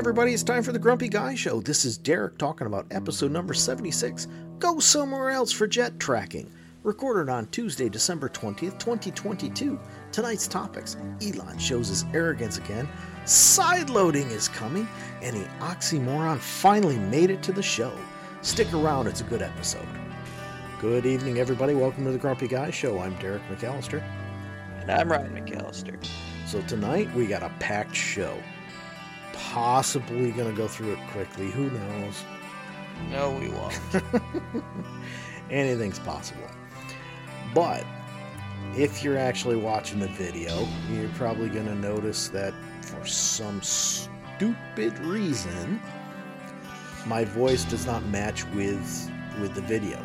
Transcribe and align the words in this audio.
everybody. 0.00 0.32
It's 0.32 0.42
time 0.42 0.62
for 0.62 0.72
the 0.72 0.78
Grumpy 0.78 1.10
Guy 1.10 1.34
Show. 1.34 1.60
This 1.60 1.84
is 1.84 1.98
Derek 1.98 2.38
talking 2.38 2.66
about 2.66 2.86
episode 2.90 3.32
number 3.32 3.52
76 3.52 4.28
Go 4.58 4.78
Somewhere 4.78 5.28
Else 5.28 5.52
for 5.52 5.66
Jet 5.66 6.00
Tracking. 6.00 6.50
Recorded 6.84 7.30
on 7.30 7.48
Tuesday, 7.48 7.90
December 7.90 8.30
20th, 8.30 8.78
2022. 8.78 9.78
Tonight's 10.10 10.48
topics 10.48 10.96
Elon 11.22 11.58
shows 11.58 11.88
his 11.88 12.06
arrogance 12.14 12.56
again, 12.56 12.88
sideloading 13.26 14.30
is 14.30 14.48
coming, 14.48 14.88
and 15.20 15.36
the 15.36 15.44
oxymoron 15.58 16.38
finally 16.38 16.98
made 16.98 17.28
it 17.28 17.42
to 17.42 17.52
the 17.52 17.62
show. 17.62 17.92
Stick 18.40 18.72
around, 18.72 19.06
it's 19.06 19.20
a 19.20 19.24
good 19.24 19.42
episode. 19.42 19.86
Good 20.80 21.04
evening, 21.04 21.36
everybody. 21.36 21.74
Welcome 21.74 22.06
to 22.06 22.12
the 22.12 22.16
Grumpy 22.16 22.48
Guy 22.48 22.70
Show. 22.70 22.98
I'm 23.00 23.16
Derek 23.16 23.42
McAllister. 23.50 24.02
And 24.80 24.90
I'm 24.90 25.12
Ryan 25.12 25.34
McAllister. 25.34 26.02
So 26.46 26.62
tonight 26.62 27.14
we 27.14 27.26
got 27.26 27.42
a 27.42 27.50
packed 27.60 27.94
show. 27.94 28.34
Possibly 29.48 30.30
going 30.32 30.50
to 30.50 30.56
go 30.56 30.68
through 30.68 30.92
it 30.92 30.98
quickly. 31.08 31.50
Who 31.50 31.70
knows? 31.70 32.24
No, 33.10 33.32
we 33.32 33.48
won't. 33.48 33.80
Anything's 35.50 35.98
possible. 35.98 36.48
But 37.54 37.84
if 38.76 39.02
you're 39.02 39.18
actually 39.18 39.56
watching 39.56 39.98
the 39.98 40.08
video, 40.08 40.66
you're 40.90 41.08
probably 41.10 41.48
going 41.48 41.66
to 41.66 41.74
notice 41.74 42.28
that 42.28 42.54
for 42.82 43.04
some 43.06 43.60
stupid 43.62 44.98
reason, 45.00 45.80
my 47.06 47.24
voice 47.24 47.64
does 47.64 47.86
not 47.86 48.04
match 48.06 48.44
with 48.48 49.10
with 49.40 49.54
the 49.54 49.62
video. 49.62 49.98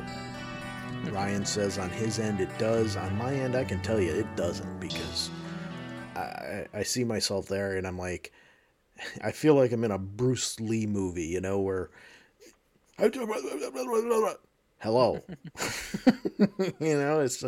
Ryan 1.12 1.46
says 1.46 1.78
on 1.78 1.90
his 1.90 2.20
end 2.20 2.40
it 2.40 2.58
does. 2.58 2.96
On 2.96 3.16
my 3.18 3.34
end, 3.34 3.56
I 3.56 3.64
can 3.64 3.82
tell 3.82 4.00
you 4.00 4.12
it 4.12 4.36
doesn't 4.36 4.80
because 4.80 5.30
I, 6.16 6.66
I 6.74 6.84
see 6.84 7.04
myself 7.04 7.48
there 7.48 7.78
and 7.78 7.86
I'm 7.86 7.98
like, 7.98 8.32
I 9.22 9.32
feel 9.32 9.56
like 9.56 9.72
I'm 9.72 9.84
in 9.84 9.92
a 9.92 9.98
Bruce 9.98 10.60
Lee 10.60 10.86
movie, 10.86 11.26
you 11.26 11.42
know, 11.42 11.60
where 11.60 11.90
hello, 14.80 15.22
you 16.80 16.98
know, 16.98 17.20
it's. 17.20 17.44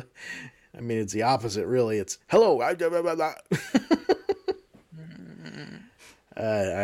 I 0.76 0.82
mean, 0.82 1.00
it's 1.00 1.14
the 1.14 1.24
opposite, 1.24 1.66
really. 1.66 1.98
It's 1.98 2.20
hello. 2.28 2.62
I, 2.62 2.76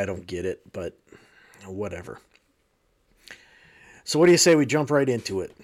I 0.01 0.05
don't 0.05 0.25
get 0.25 0.45
it, 0.45 0.61
but 0.71 0.97
whatever. 1.67 2.19
So, 4.03 4.17
what 4.17 4.25
do 4.25 4.31
you 4.31 4.37
say 4.39 4.55
we 4.55 4.65
jump 4.65 4.89
right 4.89 5.07
into 5.07 5.41
it? 5.41 5.55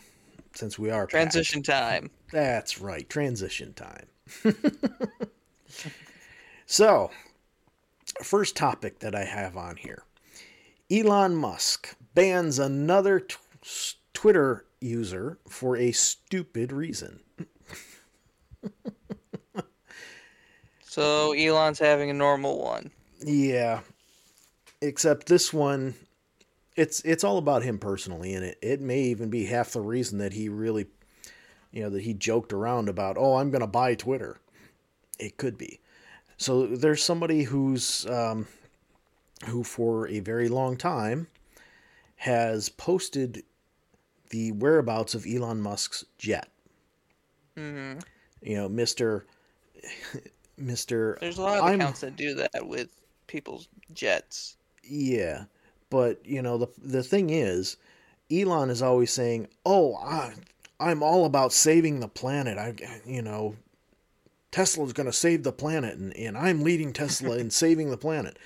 Since 0.54 0.78
we 0.78 0.92
are 0.92 1.08
transition 1.08 1.64
packed. 1.64 2.04
time. 2.04 2.12
That's 2.32 2.80
right, 2.80 3.10
transition 3.10 3.74
time. 3.74 4.06
so, 6.68 7.10
first 8.24 8.56
topic 8.56 9.00
that 9.00 9.16
I 9.16 9.24
have 9.24 9.58
on 9.58 9.76
here 9.78 10.04
Elon 10.92 11.36
Musk 11.36 11.96
bans 12.14 12.60
another 12.60 13.20
t- 13.20 13.36
Twitter 14.14 14.66
user 14.82 15.40
for 15.48 15.78
a 15.78 15.92
stupid 15.92 16.72
reason. 16.72 17.20
so, 20.82 21.34
Elon's 21.34 21.80
having 21.80 22.10
a 22.10 22.14
normal 22.14 22.62
one. 22.62 22.92
Yeah. 23.24 23.82
Except 24.82 25.28
this 25.28 25.54
one 25.54 25.96
it's 26.76 27.02
it's 27.02 27.26
all 27.26 27.38
about 27.38 27.64
him 27.64 27.78
personally 27.78 28.34
and 28.34 28.46
it 28.46 28.58
it 28.62 28.80
may 28.80 29.02
even 29.02 29.30
be 29.30 29.46
half 29.46 29.72
the 29.72 29.82
reason 29.82 30.20
that 30.20 30.32
he 30.32 30.48
really 30.48 30.88
you 31.72 31.84
know 31.84 31.90
that 31.90 32.04
he 32.04 32.14
joked 32.14 32.54
around 32.54 32.90
about, 32.90 33.18
"Oh, 33.18 33.36
I'm 33.36 33.52
going 33.52 33.62
to 33.62 33.68
buy 33.68 33.96
Twitter." 33.96 34.40
It 35.20 35.38
could 35.38 35.58
be. 35.58 35.80
So 36.40 36.66
there's 36.66 37.04
somebody 37.04 37.44
who's 37.44 38.06
um, 38.08 38.48
who 39.48 39.62
for 39.64 40.08
a 40.08 40.22
very 40.22 40.48
long 40.48 40.78
time 40.78 41.28
has 42.16 42.70
posted 42.70 43.44
the 44.30 44.54
whereabouts 44.54 45.14
of 45.14 45.26
Elon 45.28 45.62
Musk's 45.62 46.06
jet. 46.18 46.48
Mm-hmm. 47.58 48.00
You 48.42 48.56
know, 48.56 48.70
Mister 48.70 49.26
Mister. 50.58 51.18
There's 51.20 51.38
a 51.38 51.42
lot 51.42 51.60
of 51.60 51.66
I'm, 51.66 51.82
accounts 51.82 52.00
that 52.02 52.16
do 52.16 52.34
that 52.36 52.66
with 52.66 52.90
people's 53.28 53.68
jets. 53.94 54.56
Yeah, 54.82 55.44
but 55.90 56.26
you 56.26 56.42
know 56.42 56.58
the 56.58 56.68
the 56.78 57.04
thing 57.04 57.32
is, 57.32 57.76
Elon 58.32 58.70
is 58.70 58.82
always 58.82 59.12
saying, 59.12 59.50
"Oh, 59.66 59.96
I, 59.98 60.34
I'm 60.80 61.04
all 61.04 61.26
about 61.26 61.52
saving 61.52 62.00
the 62.00 62.08
planet. 62.08 62.58
I, 62.58 63.02
you 63.06 63.22
know, 63.22 63.58
Tesla's 64.52 64.94
going 64.94 65.06
to 65.06 65.14
save 65.14 65.44
the 65.44 65.52
planet, 65.52 65.98
and, 65.98 66.16
and 66.16 66.38
I'm 66.38 66.62
leading 66.62 66.94
Tesla 66.94 67.38
in 67.38 67.50
saving 67.52 67.90
the 67.90 67.98
planet. 67.98 68.38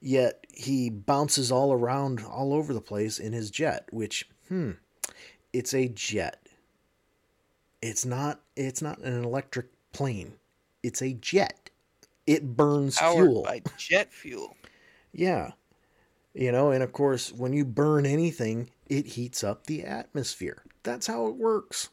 Yet 0.00 0.46
he 0.52 0.90
bounces 0.90 1.50
all 1.50 1.72
around, 1.72 2.22
all 2.22 2.52
over 2.52 2.72
the 2.72 2.80
place 2.80 3.18
in 3.18 3.32
his 3.32 3.50
jet, 3.50 3.88
which, 3.90 4.28
hmm, 4.48 4.72
it's 5.52 5.74
a 5.74 5.88
jet. 5.88 6.48
It's 7.82 8.04
not. 8.04 8.40
It's 8.56 8.82
not 8.82 8.98
an 8.98 9.22
electric 9.24 9.66
plane. 9.92 10.34
It's 10.82 11.02
a 11.02 11.12
jet. 11.12 11.70
It 12.26 12.56
burns 12.56 12.96
Powered 12.96 13.28
fuel 13.28 13.42
by 13.42 13.62
jet 13.76 14.12
fuel. 14.12 14.56
yeah, 15.12 15.52
you 16.34 16.52
know, 16.52 16.70
and 16.70 16.82
of 16.82 16.92
course, 16.92 17.32
when 17.32 17.52
you 17.52 17.64
burn 17.64 18.06
anything, 18.06 18.70
it 18.88 19.06
heats 19.06 19.44
up 19.44 19.66
the 19.66 19.84
atmosphere. 19.84 20.62
That's 20.82 21.06
how 21.06 21.26
it 21.26 21.36
works. 21.36 21.90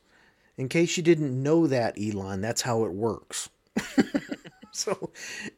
In 0.58 0.69
case 0.69 0.97
you 0.97 1.03
didn't 1.03 1.41
know 1.41 1.68
that, 1.68 1.97
Elon, 2.00 2.41
that's 2.41 2.62
how 2.62 2.86
it 2.86 2.91
works. 2.91 3.50
so, 4.72 5.12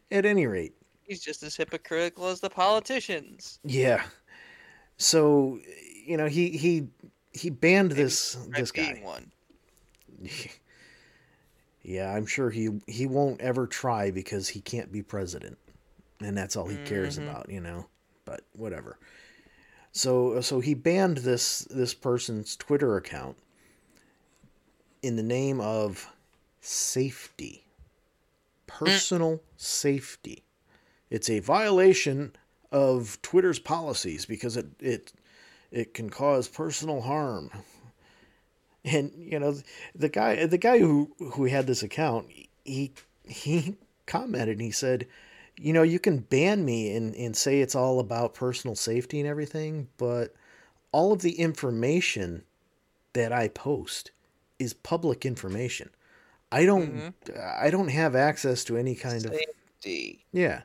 at 0.09 0.25
any 0.25 0.47
rate, 0.47 0.73
he's 1.03 1.21
just 1.21 1.43
as 1.43 1.55
hypocritical 1.55 2.27
as 2.27 2.39
the 2.39 2.49
politicians. 2.49 3.59
Yeah. 3.63 4.03
So, 4.97 5.59
you 6.05 6.15
know, 6.15 6.27
he 6.27 6.49
he 6.49 6.87
he 7.33 7.49
banned 7.49 7.89
Maybe 7.89 8.03
this 8.03 8.37
this 8.55 8.71
guy. 8.71 9.01
One. 9.03 9.31
yeah, 11.83 12.13
I'm 12.13 12.25
sure 12.25 12.49
he 12.49 12.69
he 12.87 13.05
won't 13.05 13.41
ever 13.41 13.67
try 13.67 14.11
because 14.11 14.47
he 14.47 14.61
can't 14.61 14.91
be 14.91 15.01
president, 15.01 15.57
and 16.21 16.37
that's 16.37 16.55
all 16.55 16.67
he 16.67 16.77
cares 16.85 17.19
mm-hmm. 17.19 17.27
about, 17.27 17.49
you 17.49 17.59
know. 17.59 17.87
But 18.23 18.41
whatever. 18.53 18.97
So 19.91 20.39
so 20.41 20.61
he 20.61 20.73
banned 20.73 21.17
this 21.17 21.67
this 21.69 21.93
person's 21.93 22.55
Twitter 22.55 22.95
account 22.95 23.37
in 25.05 25.15
the 25.17 25.23
name 25.23 25.61
of 25.61 26.11
safety, 26.61 27.63
personal 28.65 29.39
safety. 29.55 30.43
It's 31.11 31.29
a 31.29 31.39
violation 31.39 32.35
of 32.71 33.21
Twitter's 33.21 33.59
policies 33.59 34.25
because 34.25 34.57
it 34.57 34.65
it 34.79 35.13
it 35.71 35.93
can 35.93 36.09
cause 36.09 36.47
personal 36.47 37.01
harm. 37.01 37.51
And 38.83 39.11
you 39.15 39.39
know 39.39 39.55
the 39.93 40.09
guy 40.09 40.45
the 40.47 40.57
guy 40.57 40.79
who 40.79 41.11
who 41.33 41.45
had 41.45 41.67
this 41.67 41.83
account 41.83 42.27
he 42.63 42.93
he 43.23 43.77
commented 44.07 44.53
and 44.53 44.61
he 44.61 44.71
said, 44.71 45.07
you 45.57 45.71
know, 45.73 45.83
you 45.83 45.99
can 45.99 46.17
ban 46.17 46.65
me 46.65 46.95
and, 46.95 47.15
and 47.15 47.35
say 47.35 47.61
it's 47.61 47.75
all 47.75 47.99
about 47.99 48.33
personal 48.33 48.75
safety 48.75 49.19
and 49.19 49.29
everything, 49.29 49.87
but 49.97 50.33
all 50.91 51.13
of 51.13 51.21
the 51.21 51.39
information 51.39 52.43
that 53.13 53.31
I 53.31 53.47
post 53.47 54.11
is 54.59 54.73
public 54.73 55.25
information. 55.25 55.89
I 56.51 56.65
don't 56.65 56.95
mm-hmm. 56.95 57.39
I 57.57 57.69
don't 57.69 57.89
have 57.89 58.15
access 58.15 58.63
to 58.65 58.77
any 58.77 58.95
kind 58.95 59.21
Safety. 59.21 60.25
of 60.25 60.39
Yeah. 60.39 60.61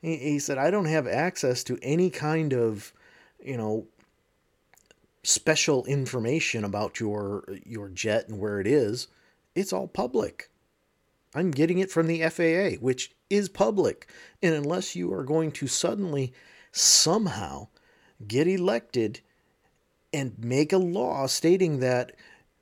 He, 0.00 0.16
he 0.16 0.38
said 0.38 0.58
I 0.58 0.70
don't 0.70 0.86
have 0.86 1.06
access 1.06 1.64
to 1.64 1.78
any 1.82 2.10
kind 2.10 2.52
of, 2.52 2.92
you 3.42 3.56
know, 3.56 3.86
special 5.22 5.84
information 5.86 6.64
about 6.64 7.00
your 7.00 7.44
your 7.64 7.88
jet 7.88 8.28
and 8.28 8.38
where 8.38 8.60
it 8.60 8.66
is. 8.66 9.08
It's 9.54 9.72
all 9.72 9.88
public. 9.88 10.50
I'm 11.34 11.50
getting 11.50 11.78
it 11.78 11.90
from 11.90 12.06
the 12.06 12.22
FAA, 12.28 12.80
which 12.80 13.12
is 13.28 13.48
public. 13.48 14.08
And 14.42 14.54
unless 14.54 14.96
you 14.96 15.12
are 15.12 15.24
going 15.24 15.52
to 15.52 15.66
suddenly 15.68 16.32
somehow 16.72 17.68
get 18.26 18.48
elected 18.48 19.20
and 20.12 20.36
make 20.38 20.72
a 20.72 20.78
law 20.78 21.26
stating 21.26 21.78
that 21.80 22.12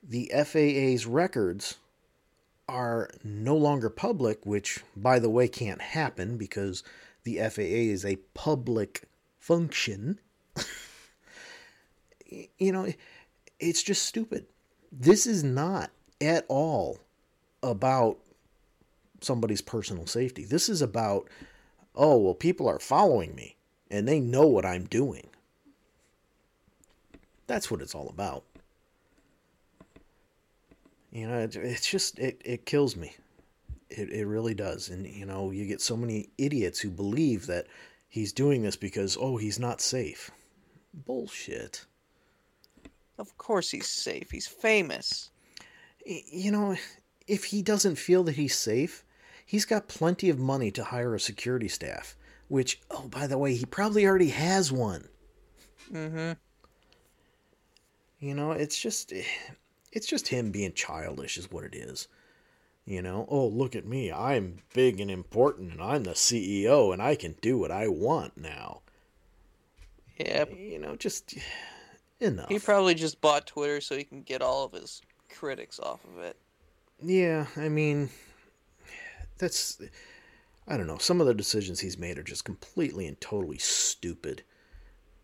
the 0.01 0.31
FAA's 0.33 1.05
records 1.05 1.75
are 2.67 3.09
no 3.23 3.55
longer 3.55 3.89
public, 3.89 4.45
which, 4.45 4.83
by 4.95 5.19
the 5.19 5.29
way, 5.29 5.47
can't 5.47 5.81
happen 5.81 6.37
because 6.37 6.83
the 7.23 7.37
FAA 7.37 7.91
is 7.91 8.05
a 8.05 8.17
public 8.33 9.03
function. 9.39 10.19
you 12.57 12.71
know, 12.71 12.91
it's 13.59 13.83
just 13.83 14.03
stupid. 14.03 14.45
This 14.91 15.25
is 15.25 15.43
not 15.43 15.89
at 16.21 16.45
all 16.47 16.99
about 17.63 18.17
somebody's 19.21 19.61
personal 19.61 20.05
safety. 20.05 20.45
This 20.45 20.69
is 20.69 20.81
about, 20.81 21.29
oh, 21.95 22.17
well, 22.17 22.33
people 22.33 22.67
are 22.67 22.79
following 22.79 23.35
me 23.35 23.55
and 23.89 24.07
they 24.07 24.19
know 24.19 24.47
what 24.47 24.65
I'm 24.65 24.85
doing. 24.85 25.27
That's 27.47 27.71
what 27.71 27.81
it's 27.81 27.95
all 27.95 28.09
about. 28.09 28.43
You 31.11 31.27
know, 31.27 31.39
it, 31.39 31.55
it's 31.55 31.89
just 31.89 32.19
it, 32.19 32.41
it 32.45 32.65
kills 32.65 32.95
me. 32.95 33.15
It 33.89 34.09
it 34.11 34.25
really 34.27 34.53
does. 34.53 34.89
And 34.89 35.07
you 35.07 35.25
know, 35.25 35.51
you 35.51 35.65
get 35.65 35.81
so 35.81 35.97
many 35.97 36.29
idiots 36.37 36.79
who 36.79 36.89
believe 36.89 37.47
that 37.47 37.67
he's 38.07 38.33
doing 38.33 38.61
this 38.61 38.75
because 38.75 39.17
oh 39.19 39.37
he's 39.37 39.59
not 39.59 39.81
safe. 39.81 40.31
Bullshit. 40.93 41.85
Of 43.17 43.37
course 43.37 43.69
he's 43.69 43.87
safe. 43.87 44.31
He's 44.31 44.47
famous. 44.47 45.29
You 46.05 46.51
know, 46.51 46.77
if 47.27 47.45
he 47.45 47.61
doesn't 47.61 47.97
feel 47.97 48.23
that 48.23 48.35
he's 48.35 48.57
safe, 48.57 49.03
he's 49.45 49.65
got 49.65 49.87
plenty 49.87 50.29
of 50.29 50.39
money 50.39 50.71
to 50.71 50.83
hire 50.83 51.13
a 51.13 51.19
security 51.19 51.67
staff. 51.67 52.15
Which, 52.47 52.81
oh, 52.89 53.07
by 53.09 53.27
the 53.27 53.37
way, 53.37 53.53
he 53.53 53.65
probably 53.65 54.07
already 54.07 54.29
has 54.29 54.71
one. 54.71 55.07
Mm-hmm. 55.91 56.31
You 58.19 58.33
know, 58.33 58.53
it's 58.53 58.79
just, 58.79 59.13
it's 59.91 60.07
just 60.07 60.27
him 60.27 60.51
being 60.51 60.73
childish, 60.73 61.37
is 61.37 61.51
what 61.51 61.63
it 61.63 61.75
is. 61.75 62.07
You 62.85 63.01
know, 63.01 63.27
oh, 63.29 63.47
look 63.47 63.75
at 63.75 63.85
me. 63.85 64.11
I'm 64.11 64.57
big 64.73 64.99
and 64.99 65.11
important, 65.11 65.71
and 65.71 65.81
I'm 65.81 66.03
the 66.03 66.11
CEO, 66.11 66.91
and 66.91 67.01
I 67.01 67.15
can 67.15 67.35
do 67.41 67.57
what 67.57 67.71
I 67.71 67.87
want 67.87 68.37
now. 68.37 68.81
Yeah. 70.17 70.45
You 70.49 70.79
know, 70.79 70.95
just 70.95 71.35
enough. 72.19 72.49
He 72.49 72.59
probably 72.59 72.95
just 72.95 73.21
bought 73.21 73.47
Twitter 73.47 73.79
so 73.81 73.95
he 73.95 74.03
can 74.03 74.23
get 74.23 74.41
all 74.41 74.65
of 74.65 74.73
his 74.73 75.01
critics 75.29 75.79
off 75.79 76.03
of 76.05 76.21
it. 76.23 76.35
Yeah, 77.01 77.45
I 77.55 77.69
mean, 77.69 78.09
that's. 79.37 79.81
I 80.67 80.77
don't 80.77 80.87
know. 80.87 80.97
Some 80.97 81.19
of 81.19 81.27
the 81.27 81.33
decisions 81.33 81.79
he's 81.79 81.97
made 81.97 82.19
are 82.19 82.23
just 82.23 82.45
completely 82.45 83.07
and 83.07 83.19
totally 83.19 83.57
stupid. 83.57 84.43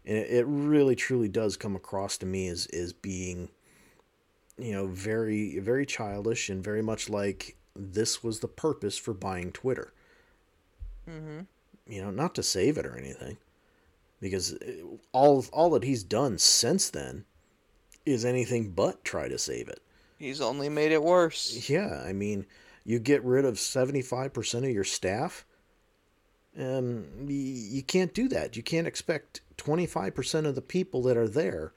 And 0.05 0.17
it, 0.17 0.29
it 0.29 0.45
really, 0.47 0.95
truly 0.95 1.27
does 1.27 1.57
come 1.57 1.75
across 1.75 2.17
to 2.17 2.25
me 2.25 2.47
as, 2.47 2.65
as 2.67 2.93
being, 2.93 3.49
you 4.57 4.71
know, 4.71 4.87
very, 4.87 5.59
very 5.59 5.85
childish 5.85 6.49
and 6.49 6.63
very 6.63 6.81
much 6.81 7.09
like 7.09 7.55
this 7.75 8.23
was 8.23 8.39
the 8.39 8.47
purpose 8.47 8.97
for 8.97 9.13
buying 9.13 9.51
Twitter. 9.51 9.93
Mm-hmm. 11.09 11.41
You 11.87 12.01
know, 12.01 12.11
not 12.11 12.35
to 12.35 12.43
save 12.43 12.77
it 12.77 12.85
or 12.85 12.97
anything. 12.97 13.37
Because 14.21 14.57
all, 15.11 15.45
all 15.51 15.69
that 15.71 15.83
he's 15.83 16.03
done 16.03 16.37
since 16.37 16.89
then 16.89 17.25
is 18.05 18.23
anything 18.23 18.71
but 18.71 19.03
try 19.03 19.27
to 19.27 19.37
save 19.37 19.67
it. 19.67 19.81
He's 20.17 20.41
only 20.41 20.69
made 20.69 20.91
it 20.91 21.03
worse. 21.03 21.69
Yeah, 21.69 22.01
I 22.05 22.13
mean, 22.13 22.45
you 22.85 22.99
get 22.99 23.23
rid 23.23 23.45
of 23.45 23.55
75% 23.55 24.57
of 24.59 24.69
your 24.69 24.83
staff. 24.85 25.45
Um, 26.57 27.05
y- 27.19 27.33
you 27.33 27.83
can't 27.83 28.13
do 28.13 28.29
that. 28.29 28.55
You 28.55 28.63
can't 28.63 28.87
expect 28.87 29.41
25% 29.57 30.45
of 30.45 30.55
the 30.55 30.61
people 30.61 31.01
that 31.03 31.17
are 31.17 31.27
there 31.27 31.73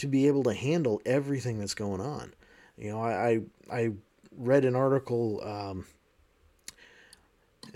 to 0.00 0.06
be 0.06 0.26
able 0.26 0.42
to 0.42 0.54
handle 0.54 1.02
everything 1.04 1.58
that's 1.58 1.74
going 1.74 2.00
on. 2.00 2.32
You 2.78 2.90
know, 2.90 3.02
I 3.02 3.28
I, 3.28 3.40
I 3.70 3.90
read 4.34 4.64
an 4.64 4.74
article, 4.74 5.42
um, 5.44 5.86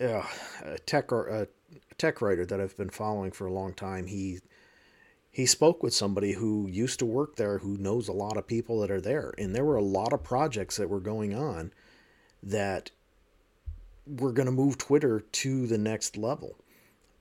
uh, 0.01 0.23
a 0.63 0.79
tech 0.87 1.13
or 1.13 1.27
a 1.29 1.47
tech 1.99 2.23
writer 2.23 2.47
that 2.47 2.63
I've 2.63 2.79
been 2.79 2.89
following 2.89 3.31
for 3.31 3.47
a 3.47 3.53
long 3.53 3.75
time. 3.75 4.07
He 4.07 4.41
he 5.31 5.45
spoke 5.45 5.83
with 5.83 5.93
somebody 5.93 6.33
who 6.33 6.67
used 6.67 6.99
to 7.01 7.05
work 7.05 7.37
there 7.37 7.59
who 7.59 7.77
knows 7.77 8.09
a 8.09 8.13
lot 8.13 8.39
of 8.39 8.47
people 8.47 8.81
that 8.81 8.91
are 8.91 9.03
there 9.03 9.35
and 9.37 9.55
there 9.55 9.65
were 9.65 9.77
a 9.77 9.83
lot 9.83 10.13
of 10.13 10.23
projects 10.23 10.77
that 10.77 10.89
were 10.89 11.01
going 11.01 11.35
on 11.35 11.73
that 12.41 12.93
were 14.07 14.31
going 14.31 14.47
to 14.47 14.53
move 14.53 14.79
twitter 14.79 15.25
to 15.33 15.67
the 15.67 15.77
next 15.77 16.17
level 16.17 16.55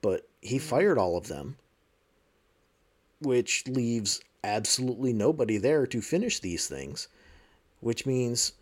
but 0.00 0.28
he 0.40 0.60
fired 0.60 0.96
all 0.96 1.16
of 1.16 1.26
them 1.26 1.56
which 3.20 3.66
leaves 3.66 4.20
absolutely 4.44 5.12
nobody 5.12 5.56
there 5.56 5.86
to 5.86 6.00
finish 6.00 6.38
these 6.38 6.68
things 6.68 7.08
which 7.80 8.06
means 8.06 8.52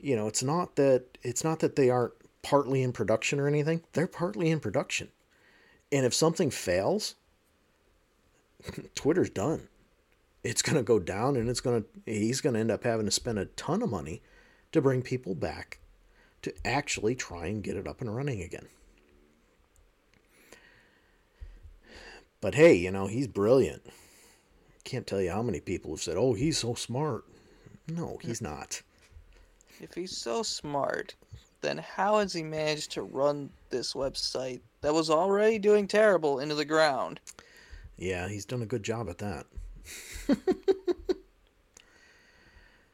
you 0.00 0.14
know 0.14 0.26
it's 0.26 0.42
not 0.42 0.76
that 0.76 1.04
it's 1.22 1.44
not 1.44 1.60
that 1.60 1.76
they 1.76 1.90
aren't 1.90 2.12
partly 2.42 2.82
in 2.82 2.92
production 2.92 3.40
or 3.40 3.46
anything 3.46 3.82
they're 3.92 4.06
partly 4.06 4.50
in 4.50 4.60
production 4.60 5.08
and 5.90 6.04
if 6.04 6.14
something 6.14 6.50
fails 6.50 7.14
Twitter's 8.94 9.30
done. 9.30 9.68
It's 10.44 10.62
going 10.62 10.76
to 10.76 10.82
go 10.82 10.98
down 10.98 11.36
and 11.36 11.48
it's 11.48 11.60
going 11.60 11.82
to 11.82 11.88
he's 12.10 12.40
going 12.40 12.54
to 12.54 12.60
end 12.60 12.70
up 12.70 12.84
having 12.84 13.06
to 13.06 13.12
spend 13.12 13.38
a 13.38 13.46
ton 13.46 13.82
of 13.82 13.90
money 13.90 14.22
to 14.72 14.80
bring 14.80 15.02
people 15.02 15.34
back 15.34 15.78
to 16.42 16.54
actually 16.64 17.14
try 17.14 17.46
and 17.46 17.62
get 17.62 17.76
it 17.76 17.88
up 17.88 18.00
and 18.00 18.14
running 18.14 18.40
again. 18.42 18.66
But 22.40 22.54
hey, 22.54 22.74
you 22.74 22.92
know, 22.92 23.08
he's 23.08 23.26
brilliant. 23.26 23.82
Can't 24.88 25.06
tell 25.06 25.20
you 25.20 25.30
how 25.30 25.42
many 25.42 25.60
people 25.60 25.90
have 25.90 26.00
said, 26.00 26.16
"Oh, 26.16 26.32
he's 26.32 26.56
so 26.56 26.72
smart." 26.72 27.26
No, 27.88 28.18
he's 28.22 28.40
not. 28.40 28.80
If 29.82 29.92
he's 29.92 30.16
so 30.16 30.42
smart, 30.42 31.14
then 31.60 31.76
how 31.76 32.20
has 32.20 32.32
he 32.32 32.42
managed 32.42 32.92
to 32.92 33.02
run 33.02 33.50
this 33.68 33.92
website 33.92 34.62
that 34.80 34.94
was 34.94 35.10
already 35.10 35.58
doing 35.58 35.86
terrible 35.88 36.40
into 36.40 36.54
the 36.54 36.64
ground? 36.64 37.20
Yeah, 37.98 38.28
he's 38.28 38.46
done 38.46 38.62
a 38.62 38.66
good 38.66 38.82
job 38.82 39.10
at 39.10 39.18
that. 39.18 39.44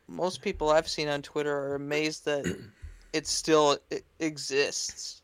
Most 0.09 0.43
people 0.43 0.71
I've 0.71 0.89
seen 0.89 1.07
on 1.07 1.23
Twitter 1.23 1.57
are 1.57 1.77
amazed 1.77 2.25
that 2.25 2.45
it 3.13 3.29
still 3.29 3.79
exists. 4.19 5.23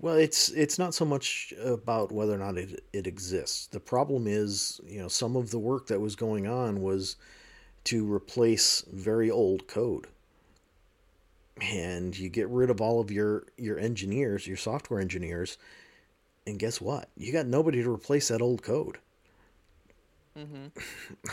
Well, 0.00 0.14
it's 0.14 0.48
it's 0.50 0.78
not 0.78 0.94
so 0.94 1.04
much 1.04 1.52
about 1.62 2.12
whether 2.12 2.32
or 2.32 2.38
not 2.38 2.56
it 2.56 2.84
it 2.92 3.06
exists. 3.06 3.66
The 3.66 3.80
problem 3.80 4.26
is, 4.28 4.80
you 4.86 5.00
know, 5.00 5.08
some 5.08 5.36
of 5.36 5.50
the 5.50 5.58
work 5.58 5.88
that 5.88 6.00
was 6.00 6.14
going 6.14 6.46
on 6.46 6.80
was 6.82 7.16
to 7.84 8.10
replace 8.12 8.84
very 8.92 9.30
old 9.30 9.66
code. 9.66 10.06
And 11.60 12.16
you 12.16 12.28
get 12.28 12.48
rid 12.48 12.70
of 12.70 12.80
all 12.80 13.00
of 13.00 13.10
your 13.10 13.46
your 13.56 13.78
engineers, 13.78 14.46
your 14.46 14.56
software 14.56 15.00
engineers, 15.00 15.58
and 16.46 16.58
guess 16.60 16.80
what? 16.80 17.08
You 17.16 17.32
got 17.32 17.46
nobody 17.46 17.82
to 17.82 17.90
replace 17.92 18.28
that 18.28 18.40
old 18.40 18.62
code. 18.62 18.98
Mm-hmm. 20.38 20.66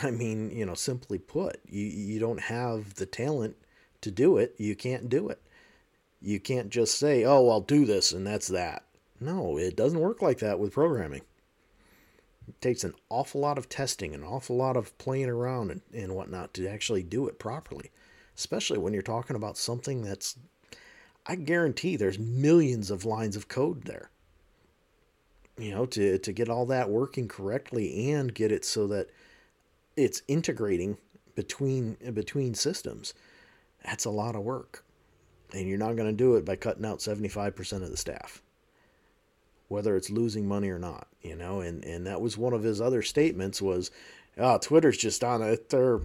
I 0.06 0.10
mean, 0.10 0.50
you 0.50 0.66
know, 0.66 0.74
simply 0.74 1.18
put, 1.18 1.60
you 1.68 1.84
you 1.86 2.18
don't 2.18 2.40
have 2.40 2.94
the 2.94 3.06
talent 3.06 3.56
to 4.00 4.10
do 4.10 4.38
it. 4.38 4.56
You 4.58 4.74
can't 4.74 5.08
do 5.08 5.28
it. 5.28 5.40
You 6.26 6.40
can't 6.40 6.70
just 6.70 6.98
say, 6.98 7.24
"Oh, 7.24 7.48
I'll 7.48 7.60
do 7.60 7.84
this," 7.84 8.10
and 8.10 8.26
that's 8.26 8.48
that. 8.48 8.84
No, 9.20 9.56
it 9.56 9.76
doesn't 9.76 10.00
work 10.00 10.20
like 10.20 10.40
that 10.40 10.58
with 10.58 10.72
programming. 10.72 11.22
It 12.48 12.60
takes 12.60 12.82
an 12.82 12.94
awful 13.08 13.40
lot 13.40 13.58
of 13.58 13.68
testing, 13.68 14.12
an 14.12 14.24
awful 14.24 14.56
lot 14.56 14.76
of 14.76 14.98
playing 14.98 15.28
around 15.28 15.70
and, 15.70 15.82
and 15.94 16.16
whatnot 16.16 16.52
to 16.54 16.66
actually 16.66 17.04
do 17.04 17.28
it 17.28 17.38
properly. 17.38 17.92
Especially 18.36 18.76
when 18.76 18.92
you're 18.92 19.02
talking 19.02 19.36
about 19.36 19.56
something 19.56 20.02
that's, 20.02 20.36
I 21.26 21.36
guarantee 21.36 21.94
there's 21.94 22.18
millions 22.18 22.90
of 22.90 23.04
lines 23.04 23.36
of 23.36 23.46
code 23.46 23.84
there 23.84 24.10
you 25.58 25.70
know 25.70 25.86
to 25.86 26.18
to 26.18 26.32
get 26.32 26.48
all 26.48 26.66
that 26.66 26.90
working 26.90 27.28
correctly 27.28 28.10
and 28.10 28.34
get 28.34 28.52
it 28.52 28.64
so 28.64 28.86
that 28.86 29.08
it's 29.96 30.22
integrating 30.28 30.98
between 31.34 31.96
between 32.12 32.52
systems 32.52 33.14
that's 33.84 34.04
a 34.04 34.10
lot 34.10 34.36
of 34.36 34.42
work 34.42 34.84
and 35.52 35.68
you're 35.68 35.78
not 35.78 35.96
going 35.96 36.08
to 36.08 36.16
do 36.16 36.36
it 36.36 36.44
by 36.44 36.56
cutting 36.56 36.84
out 36.84 36.98
75% 36.98 37.82
of 37.82 37.90
the 37.90 37.96
staff 37.96 38.42
whether 39.68 39.96
it's 39.96 40.10
losing 40.10 40.46
money 40.46 40.70
or 40.70 40.78
not 40.78 41.08
you 41.22 41.34
know 41.34 41.60
and 41.60 41.84
and 41.84 42.06
that 42.06 42.20
was 42.20 42.38
one 42.38 42.52
of 42.52 42.62
his 42.62 42.80
other 42.80 43.02
statements 43.02 43.60
was 43.60 43.90
oh 44.38 44.58
twitter's 44.58 44.96
just 44.96 45.24
on 45.24 45.42
a 45.42 45.56
they're 45.68 46.00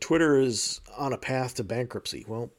twitter 0.00 0.40
is 0.40 0.80
on 0.96 1.12
a 1.12 1.18
path 1.18 1.54
to 1.54 1.64
bankruptcy 1.64 2.24
well 2.26 2.50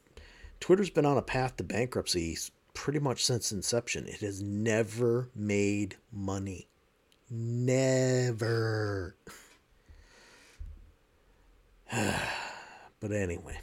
twitter's 0.60 0.90
been 0.90 1.06
on 1.06 1.16
a 1.16 1.22
path 1.22 1.56
to 1.56 1.64
bankruptcy 1.64 2.36
pretty 2.74 2.98
much 2.98 3.24
since 3.24 3.52
inception. 3.52 4.06
It 4.06 4.20
has 4.20 4.42
never 4.42 5.28
made 5.34 5.96
money. 6.12 6.68
Never. 7.28 9.16
but 11.92 13.12
anyway. 13.12 13.58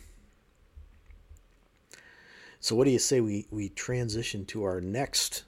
So 2.67 2.75
what 2.75 2.83
do 2.83 2.91
you 2.91 2.99
say 2.99 3.21
we, 3.21 3.47
we 3.49 3.69
transition 3.69 4.43
to 4.47 4.65
our 4.65 4.81
next 4.81 5.45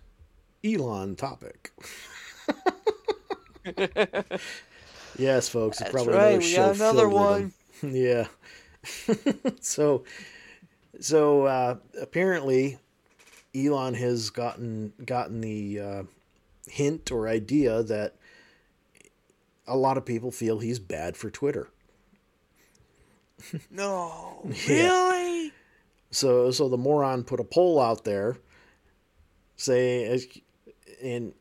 Elon 0.64 1.18
topic? 1.18 1.74
yes, 5.18 5.50
folks. 5.50 5.80
That's 5.80 5.92
probably 5.92 6.14
right. 6.14 6.22
another 6.28 6.38
We 6.38 6.44
show 6.46 6.68
got 6.68 6.76
another 6.76 7.10
one. 7.10 7.52
yeah. 7.84 8.28
so 9.60 10.06
so 11.02 11.44
uh, 11.44 11.76
apparently 12.02 12.78
Elon 13.54 13.96
has 13.96 14.30
gotten 14.30 14.94
gotten 15.04 15.42
the 15.42 15.78
uh, 15.78 16.04
hint 16.70 17.12
or 17.12 17.28
idea 17.28 17.84
that 17.84 18.16
a 19.68 19.76
lot 19.76 19.98
of 19.98 20.06
people 20.06 20.32
feel 20.32 20.60
he's 20.60 20.80
bad 20.80 21.18
for 21.18 21.30
Twitter. 21.30 21.68
No, 23.70 24.50
Yeah. 24.66 24.70
really? 24.70 25.52
So 26.12 26.52
so 26.52 26.70
the 26.70 26.78
moron 26.78 27.24
put 27.24 27.40
a 27.40 27.44
poll 27.44 27.80
out 27.80 28.04
there, 28.04 28.38
say 29.56 30.20
and 31.02 31.34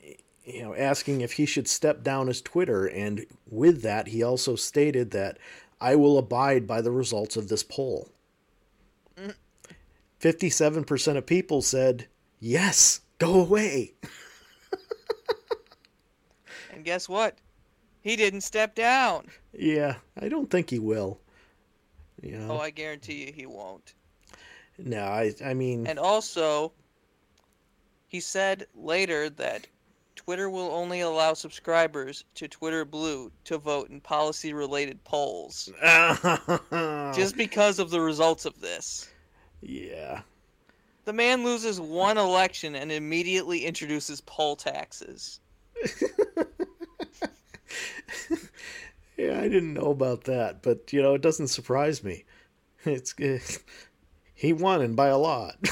you 0.45 0.63
know 0.63 0.75
asking 0.75 1.21
if 1.21 1.33
he 1.33 1.47
should 1.47 1.69
step 1.69 2.03
down 2.03 2.29
as 2.29 2.43
Twitter, 2.43 2.87
and 2.87 3.25
with 3.51 3.83
that 3.83 4.09
he 4.09 4.23
also 4.23 4.57
stated 4.57 5.11
that 5.13 5.39
I 5.81 5.97
will 5.97 6.19
abide 6.19 6.67
by 6.67 6.81
the 6.81 6.93
results 6.93 7.37
of 7.37 7.49
this 7.49 7.63
poll. 7.63 8.09
Fifty-seven 10.19 10.85
percent 10.85 11.17
of 11.17 11.27
people 11.27 11.63
said 11.63 12.07
yes, 12.41 13.01
go 13.19 13.41
away. 13.41 13.95
And 16.79 16.85
guess 16.85 17.09
what? 17.09 17.37
He 18.03 18.15
didn't 18.15 18.43
step 18.43 18.77
down. 18.77 19.27
Yeah, 19.53 19.97
I 20.17 20.29
don't 20.29 20.49
think 20.49 20.71
he 20.71 20.79
will. 20.79 21.19
You 22.23 22.39
know. 22.39 22.53
Oh, 22.53 22.59
I 22.59 22.71
guarantee 22.71 23.27
you 23.27 23.33
he 23.33 23.47
won't. 23.47 23.95
No, 24.79 25.03
I 25.03 25.35
I 25.45 25.55
mean 25.55 25.87
And 25.87 25.99
also, 25.99 26.73
he 28.07 28.21
said 28.21 28.67
later 28.75 29.29
that 29.31 29.67
Twitter 30.15 30.51
will 30.51 30.71
only 30.71 31.01
allow 31.01 31.35
subscribers 31.35 32.25
to 32.35 32.49
Twitter 32.49 32.85
Blue 32.85 33.31
to 33.45 33.59
vote 33.59 33.91
in 33.91 34.01
policy 34.01 34.53
related 34.53 35.03
polls 35.05 35.71
just 37.15 37.37
because 37.37 37.79
of 37.79 37.91
the 37.91 38.01
results 38.01 38.45
of 38.45 38.61
this. 38.61 39.09
Yeah. 39.61 40.23
The 41.05 41.13
man 41.13 41.45
loses 41.45 41.81
one 41.81 42.19
election 42.19 42.75
and 42.75 42.93
immediately 42.93 43.65
introduces 43.65 44.21
poll 44.21 44.57
taxes. 44.57 45.41
Yeah, 49.19 49.41
I 49.41 49.49
didn't 49.49 49.75
know 49.75 49.91
about 49.91 50.25
that, 50.25 50.63
but 50.63 50.93
you 50.93 51.03
know, 51.03 51.15
it 51.15 51.21
doesn't 51.21 51.49
surprise 51.49 52.03
me. 52.03 52.25
It's 52.85 53.13
uh, 53.21 53.41
he 54.39 54.53
won 54.53 54.81
and 54.81 54.95
by 54.95 55.09
a 55.09 55.19
lot. 55.19 55.57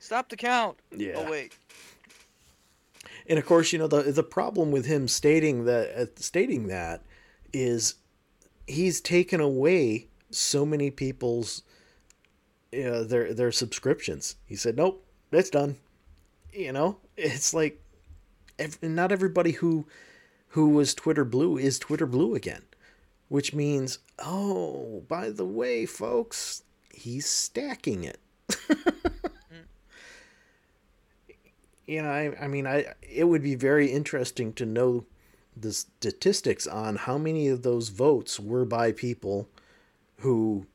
Stop 0.00 0.28
the 0.28 0.36
count. 0.36 0.78
Yeah. 0.90 1.14
Oh 1.16 1.30
wait. 1.30 1.52
and 3.28 3.38
of 3.38 3.46
course, 3.46 3.72
you 3.72 3.78
know 3.78 3.86
the 3.86 4.02
the 4.02 4.22
problem 4.22 4.70
with 4.72 4.86
him 4.86 5.06
stating 5.08 5.64
that 5.64 5.90
uh, 5.96 6.06
stating 6.16 6.66
that 6.68 7.02
is 7.52 7.94
he's 8.66 9.00
taken 9.00 9.40
away 9.40 10.08
so 10.30 10.66
many 10.66 10.90
people's 10.90 11.62
uh, 12.74 13.04
their 13.04 13.32
their 13.32 13.52
subscriptions. 13.52 14.36
He 14.46 14.56
said, 14.56 14.76
"Nope, 14.76 15.04
it's 15.30 15.50
done." 15.50 15.76
You 16.52 16.72
know, 16.72 16.98
it's 17.16 17.54
like 17.54 17.80
ev- 18.58 18.82
not 18.82 19.12
everybody 19.12 19.52
who 19.52 19.86
who 20.48 20.68
was 20.70 20.94
Twitter 20.94 21.24
Blue 21.24 21.56
is 21.58 21.78
Twitter 21.78 22.06
Blue 22.06 22.34
again, 22.34 22.62
which 23.28 23.54
means, 23.54 23.98
oh, 24.18 25.04
by 25.08 25.30
the 25.30 25.44
way, 25.44 25.86
folks, 25.86 26.62
he's 26.92 27.26
stacking 27.26 28.04
it. 28.04 28.18
you 31.86 32.02
know, 32.02 32.10
I, 32.10 32.44
I 32.44 32.46
mean, 32.48 32.66
I 32.66 32.94
it 33.02 33.24
would 33.24 33.42
be 33.42 33.54
very 33.54 33.90
interesting 33.90 34.52
to 34.54 34.66
know 34.66 35.04
the 35.56 35.72
statistics 35.72 36.66
on 36.66 36.96
how 36.96 37.16
many 37.18 37.48
of 37.48 37.62
those 37.62 37.88
votes 37.88 38.38
were 38.38 38.64
by 38.64 38.92
people 38.92 39.48
who 40.18 40.66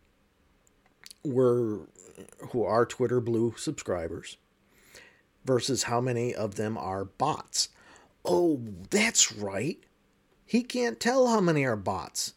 were 1.24 1.81
who 2.50 2.63
are 2.63 2.86
Twitter 2.86 3.22
Blue 3.22 3.53
subscribers 3.58 4.38
versus 5.46 5.84
how 5.84 6.01
many 6.01 6.34
of 6.34 6.55
them 6.55 6.77
are 6.77 7.05
bots. 7.05 7.70
Oh, 8.24 8.62
that's 8.89 9.31
right. 9.31 9.79
He 10.46 10.63
can't 10.63 11.00
tell 11.00 11.27
how 11.27 11.39
many 11.39 11.63
are 11.63 11.75
bots. 11.75 12.34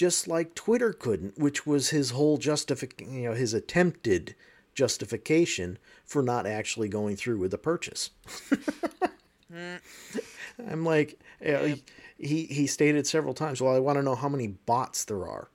Just 0.00 0.26
like 0.26 0.54
Twitter 0.54 0.94
couldn't, 0.94 1.38
which 1.38 1.66
was 1.66 1.90
his 1.90 2.12
whole 2.12 2.38
justification, 2.38 3.12
you 3.12 3.28
know, 3.28 3.34
his 3.34 3.52
attempted 3.52 4.34
justification 4.72 5.76
for 6.06 6.22
not 6.22 6.46
actually 6.46 6.88
going 6.88 7.16
through 7.16 7.36
with 7.36 7.50
the 7.50 7.58
purchase. 7.58 8.08
I'm 9.52 10.86
like, 10.86 11.20
you 11.44 11.52
know, 11.52 11.64
Yep. 11.64 11.78
he 12.16 12.46
he 12.46 12.66
stated 12.66 13.06
several 13.06 13.34
times, 13.34 13.60
"Well, 13.60 13.76
I 13.76 13.78
want 13.78 13.98
to 13.98 14.02
know 14.02 14.14
how 14.14 14.30
many 14.30 14.46
bots 14.46 15.04
there 15.04 15.28
are." 15.28 15.50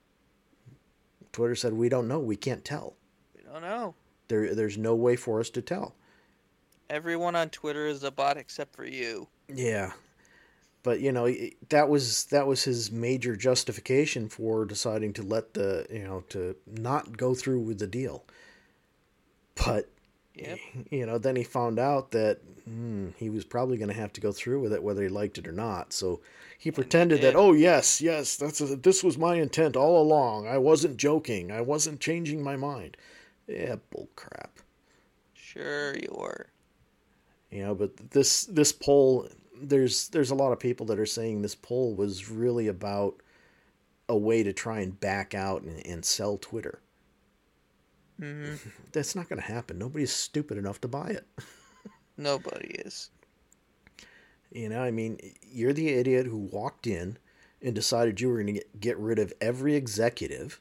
Twitter 1.32 1.56
said, 1.56 1.72
"We 1.72 1.88
don't 1.88 2.06
know. 2.06 2.20
We 2.20 2.36
can't 2.36 2.64
tell. 2.64 2.94
We 3.34 3.42
don't 3.42 3.62
know. 3.62 3.96
There, 4.28 4.54
there's 4.54 4.78
no 4.78 4.94
way 4.94 5.16
for 5.16 5.40
us 5.40 5.50
to 5.50 5.60
tell." 5.60 5.96
Everyone 6.88 7.34
on 7.34 7.50
Twitter 7.50 7.88
is 7.88 8.04
a 8.04 8.12
bot 8.12 8.36
except 8.36 8.76
for 8.76 8.84
you. 8.84 9.26
Yeah, 9.52 9.94
but 10.86 11.00
you 11.00 11.10
know 11.10 11.28
that 11.70 11.88
was 11.88 12.26
that 12.26 12.46
was 12.46 12.62
his 12.62 12.92
major 12.92 13.34
justification 13.34 14.28
for 14.28 14.64
deciding 14.64 15.12
to 15.14 15.22
let 15.24 15.52
the 15.54 15.84
you 15.90 16.04
know 16.04 16.22
to 16.28 16.54
not 16.64 17.16
go 17.16 17.34
through 17.34 17.58
with 17.58 17.80
the 17.80 17.88
deal. 17.88 18.24
But 19.56 19.88
Yep. 20.36 20.58
you 20.90 21.06
know, 21.06 21.18
then 21.18 21.34
he 21.34 21.42
found 21.42 21.78
out 21.78 22.10
that 22.10 22.40
hmm, 22.64 23.08
he 23.16 23.30
was 23.30 23.44
probably 23.44 23.78
going 23.78 23.88
to 23.88 23.94
have 24.00 24.12
to 24.12 24.20
go 24.20 24.32
through 24.32 24.60
with 24.60 24.72
it 24.72 24.82
whether 24.82 25.02
he 25.02 25.08
liked 25.08 25.38
it 25.38 25.48
or 25.48 25.52
not. 25.52 25.92
So 25.92 26.20
he 26.58 26.70
pretended 26.70 27.22
that, 27.22 27.34
oh 27.34 27.52
yes, 27.52 28.00
yes, 28.00 28.36
that's 28.36 28.60
a, 28.60 28.76
this 28.76 29.02
was 29.02 29.18
my 29.18 29.36
intent 29.36 29.76
all 29.76 30.00
along. 30.00 30.46
I 30.46 30.58
wasn't 30.58 30.98
joking. 30.98 31.50
I 31.50 31.62
wasn't 31.62 32.00
changing 32.00 32.44
my 32.44 32.56
mind. 32.56 32.96
Yeah, 33.48 33.76
bull 33.90 34.08
crap. 34.14 34.58
Sure 35.32 35.96
you 35.96 36.14
were. 36.16 36.48
You 37.50 37.62
know, 37.62 37.74
but 37.74 37.96
this 38.10 38.44
this 38.44 38.72
poll, 38.72 39.28
there's 39.60 40.08
there's 40.08 40.30
a 40.30 40.34
lot 40.34 40.52
of 40.52 40.58
people 40.60 40.86
that 40.86 40.98
are 40.98 41.06
saying 41.06 41.42
this 41.42 41.54
poll 41.54 41.94
was 41.94 42.30
really 42.30 42.68
about 42.68 43.22
a 44.08 44.16
way 44.16 44.42
to 44.42 44.52
try 44.52 44.80
and 44.80 44.98
back 45.00 45.34
out 45.34 45.62
and, 45.62 45.84
and 45.86 46.04
sell 46.04 46.38
Twitter. 46.38 46.80
hmm 48.18 48.54
That's 48.92 49.14
not 49.14 49.28
going 49.28 49.40
to 49.40 49.46
happen. 49.46 49.78
Nobody's 49.78 50.12
stupid 50.12 50.58
enough 50.58 50.80
to 50.82 50.88
buy 50.88 51.08
it. 51.08 51.26
Nobody 52.16 52.68
is. 52.68 53.10
You 54.52 54.68
know, 54.68 54.82
I 54.82 54.90
mean, 54.90 55.18
you're 55.42 55.72
the 55.72 55.88
idiot 55.90 56.26
who 56.26 56.38
walked 56.38 56.86
in 56.86 57.18
and 57.60 57.74
decided 57.74 58.20
you 58.20 58.28
were 58.28 58.42
going 58.42 58.54
to 58.54 58.64
get, 58.80 58.96
rid 58.98 59.18
of 59.18 59.32
every 59.40 59.74
executive. 59.74 60.60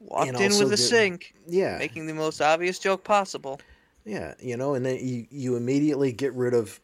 Walked 0.00 0.40
in 0.40 0.56
with 0.58 0.72
a 0.72 0.76
sink, 0.76 1.34
Yeah. 1.48 1.78
making 1.78 2.06
the 2.06 2.14
most 2.14 2.40
obvious 2.40 2.78
joke 2.78 3.02
possible. 3.02 3.60
Yeah, 4.04 4.34
you 4.40 4.56
know, 4.56 4.74
and 4.74 4.84
then 4.84 4.98
you, 5.00 5.26
you 5.30 5.56
immediately 5.56 6.12
get 6.12 6.32
rid 6.34 6.54
of 6.54 6.80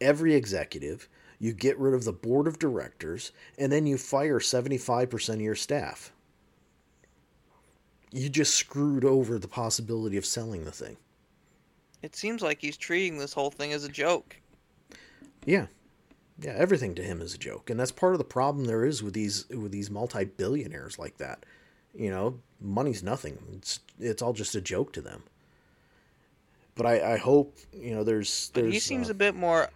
every 0.00 0.34
executive, 0.34 1.08
you 1.38 1.52
get 1.52 1.78
rid 1.78 1.94
of 1.94 2.04
the 2.04 2.12
board 2.12 2.46
of 2.46 2.58
directors, 2.58 3.32
and 3.58 3.70
then 3.70 3.86
you 3.86 3.98
fire 3.98 4.38
75% 4.38 5.34
of 5.34 5.40
your 5.40 5.54
staff. 5.54 6.12
You 8.12 8.28
just 8.28 8.54
screwed 8.54 9.04
over 9.04 9.38
the 9.38 9.48
possibility 9.48 10.16
of 10.16 10.24
selling 10.24 10.64
the 10.64 10.72
thing. 10.72 10.96
It 12.02 12.14
seems 12.14 12.40
like 12.40 12.60
he's 12.60 12.76
treating 12.76 13.18
this 13.18 13.32
whole 13.32 13.50
thing 13.50 13.72
as 13.72 13.84
a 13.84 13.88
joke. 13.88 14.36
Yeah. 15.44 15.66
Yeah, 16.38 16.52
everything 16.52 16.94
to 16.96 17.02
him 17.02 17.22
is 17.22 17.34
a 17.34 17.38
joke, 17.38 17.70
and 17.70 17.80
that's 17.80 17.92
part 17.92 18.12
of 18.12 18.18
the 18.18 18.24
problem 18.24 18.66
there 18.66 18.84
is 18.84 19.02
with 19.02 19.14
these 19.14 19.48
with 19.48 19.72
these 19.72 19.90
multi-billionaires 19.90 20.98
like 20.98 21.16
that. 21.16 21.46
You 21.94 22.10
know, 22.10 22.40
money's 22.60 23.02
nothing. 23.02 23.38
It's 23.54 23.80
it's 23.98 24.20
all 24.20 24.34
just 24.34 24.54
a 24.54 24.60
joke 24.60 24.92
to 24.92 25.00
them. 25.00 25.22
But 26.74 26.84
I, 26.84 27.14
I 27.14 27.16
hope 27.16 27.56
you 27.72 27.94
know 27.94 28.04
there's 28.04 28.50
But 28.52 28.66
he 28.66 28.78
seems 28.80 29.08
uh, 29.08 29.12
a 29.12 29.14
bit 29.14 29.34
more 29.34 29.70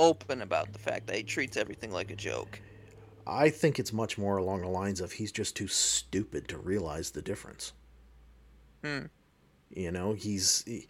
open 0.00 0.42
about 0.42 0.72
the 0.72 0.78
fact 0.78 1.06
that 1.06 1.16
he 1.16 1.22
treats 1.22 1.56
everything 1.56 1.92
like 1.92 2.10
a 2.10 2.16
joke. 2.16 2.60
I 3.26 3.50
think 3.50 3.78
it's 3.78 3.92
much 3.92 4.18
more 4.18 4.38
along 4.38 4.62
the 4.62 4.68
lines 4.68 5.00
of 5.00 5.12
he's 5.12 5.30
just 5.30 5.54
too 5.54 5.68
stupid 5.68 6.48
to 6.48 6.58
realize 6.58 7.10
the 7.10 7.22
difference. 7.22 7.72
Hmm. 8.82 9.06
You 9.72 9.92
know, 9.92 10.14
he's 10.14 10.64
he, 10.66 10.88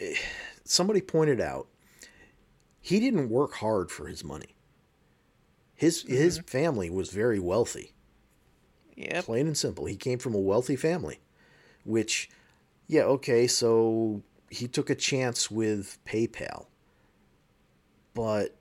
eh, 0.00 0.16
somebody 0.64 1.00
pointed 1.00 1.40
out 1.40 1.68
he 2.80 2.98
didn't 2.98 3.28
work 3.28 3.54
hard 3.54 3.90
for 3.90 4.06
his 4.08 4.24
money. 4.24 4.54
His 5.74 6.02
his 6.02 6.38
family 6.46 6.88
was 6.88 7.10
very 7.10 7.38
wealthy, 7.38 7.92
Yep. 8.96 9.24
plain 9.24 9.46
and 9.46 9.56
simple. 9.56 9.84
He 9.84 9.96
came 9.96 10.18
from 10.18 10.34
a 10.34 10.38
wealthy 10.40 10.74
family, 10.76 11.20
which 11.84 12.30
yeah, 12.88 13.02
okay, 13.02 13.46
so 13.46 14.22
he 14.50 14.66
took 14.66 14.88
a 14.88 14.94
chance 14.94 15.50
with 15.50 15.98
PayPal. 16.06 16.66
But 18.16 18.56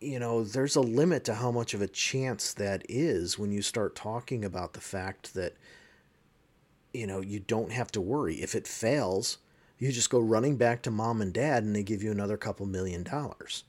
you 0.00 0.18
know, 0.18 0.42
there's 0.44 0.76
a 0.76 0.80
limit 0.80 1.24
to 1.24 1.34
how 1.34 1.50
much 1.50 1.74
of 1.74 1.82
a 1.82 1.86
chance 1.86 2.52
that 2.54 2.84
is 2.88 3.38
when 3.38 3.52
you 3.52 3.62
start 3.62 3.94
talking 3.94 4.44
about 4.44 4.72
the 4.72 4.80
fact 4.80 5.34
that 5.34 5.54
you 6.94 7.06
know, 7.06 7.20
you 7.20 7.40
don't 7.40 7.72
have 7.72 7.90
to 7.92 8.00
worry. 8.00 8.36
If 8.36 8.54
it 8.54 8.66
fails, 8.66 9.38
you 9.78 9.92
just 9.92 10.10
go 10.10 10.20
running 10.20 10.56
back 10.56 10.80
to 10.82 10.90
mom 10.90 11.20
and 11.20 11.32
dad 11.32 11.64
and 11.64 11.76
they 11.76 11.82
give 11.82 12.02
you 12.02 12.12
another 12.12 12.36
couple 12.36 12.66
million 12.66 13.02
dollars. 13.02 13.64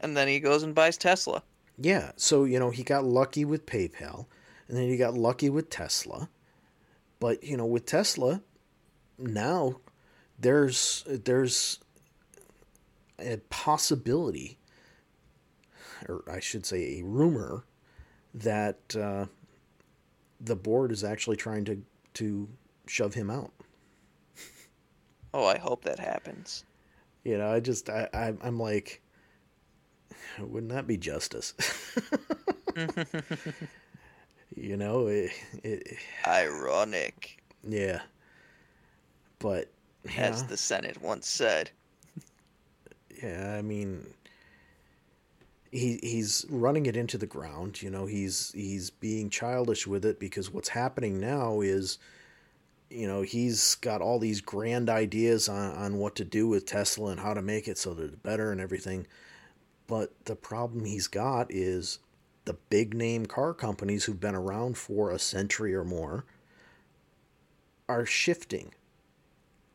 And 0.00 0.16
then 0.16 0.28
he 0.28 0.38
goes 0.40 0.64
and 0.64 0.74
buys 0.74 0.98
Tesla. 0.98 1.42
Yeah, 1.78 2.12
so 2.16 2.44
you 2.44 2.58
know, 2.58 2.70
he 2.70 2.82
got 2.82 3.04
lucky 3.04 3.44
with 3.44 3.64
PayPal 3.64 4.26
and 4.68 4.76
then 4.76 4.88
he 4.88 4.98
got 4.98 5.14
lucky 5.14 5.48
with 5.48 5.70
Tesla. 5.70 6.28
But, 7.20 7.42
you 7.42 7.56
know, 7.56 7.66
with 7.66 7.86
Tesla, 7.86 8.42
now 9.16 9.76
there's 10.38 11.04
there's 11.06 11.78
a 13.22 13.38
possibility 13.50 14.58
or 16.08 16.22
I 16.30 16.40
should 16.40 16.66
say 16.66 16.98
a 16.98 17.04
rumor 17.04 17.64
that 18.34 18.96
uh, 18.96 19.26
the 20.40 20.56
board 20.56 20.92
is 20.92 21.04
actually 21.04 21.36
trying 21.36 21.64
to 21.66 21.82
to 22.14 22.48
shove 22.86 23.14
him 23.14 23.30
out. 23.30 23.52
Oh, 25.34 25.46
I 25.46 25.56
hope 25.58 25.84
that 25.84 25.98
happens. 25.98 26.64
You 27.24 27.38
know, 27.38 27.50
I 27.50 27.60
just 27.60 27.88
I, 27.88 28.08
I 28.12 28.34
I'm 28.42 28.58
like, 28.58 29.00
wouldn't 30.38 30.72
that 30.72 30.86
be 30.86 30.96
justice? 30.96 31.54
you 34.56 34.76
know, 34.76 35.06
it, 35.06 35.30
it, 35.62 35.96
Ironic, 36.26 37.42
yeah. 37.66 38.02
But 39.38 39.70
as 40.16 40.42
yeah, 40.42 40.46
the 40.48 40.56
Senate 40.56 41.00
once 41.00 41.26
said. 41.28 41.70
Yeah, 43.22 43.54
I 43.58 43.62
mean, 43.62 44.06
he 45.70 45.98
he's 46.02 46.44
running 46.50 46.86
it 46.86 46.96
into 46.96 47.18
the 47.18 47.26
ground. 47.26 47.80
You 47.82 47.90
know, 47.90 48.06
he's 48.06 48.52
he's 48.52 48.90
being 48.90 49.30
childish 49.30 49.86
with 49.86 50.04
it 50.04 50.18
because 50.18 50.52
what's 50.52 50.68
happening 50.70 51.20
now 51.20 51.60
is, 51.60 51.98
you 52.90 53.06
know, 53.06 53.22
he's 53.22 53.74
got 53.76 54.02
all 54.02 54.18
these 54.18 54.40
grand 54.40 54.90
ideas 54.90 55.48
on 55.48 55.72
on 55.72 55.98
what 55.98 56.14
to 56.16 56.24
do 56.24 56.48
with 56.48 56.66
Tesla 56.66 57.10
and 57.10 57.20
how 57.20 57.34
to 57.34 57.42
make 57.42 57.68
it 57.68 57.78
so 57.78 57.94
that 57.94 58.04
it's 58.04 58.16
better 58.16 58.52
and 58.52 58.60
everything. 58.60 59.06
But 59.86 60.12
the 60.24 60.36
problem 60.36 60.84
he's 60.84 61.08
got 61.08 61.46
is 61.50 61.98
the 62.44 62.54
big 62.70 62.94
name 62.94 63.26
car 63.26 63.54
companies 63.54 64.04
who've 64.04 64.20
been 64.20 64.34
around 64.34 64.76
for 64.76 65.10
a 65.10 65.18
century 65.18 65.74
or 65.74 65.84
more 65.84 66.24
are 67.88 68.06
shifting. 68.06 68.74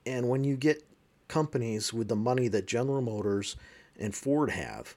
And 0.05 0.29
when 0.29 0.43
you 0.43 0.55
get 0.55 0.83
companies 1.27 1.93
with 1.93 2.07
the 2.07 2.15
money 2.15 2.47
that 2.47 2.67
General 2.67 3.01
Motors 3.01 3.55
and 3.97 4.15
Ford 4.15 4.51
have, 4.51 4.95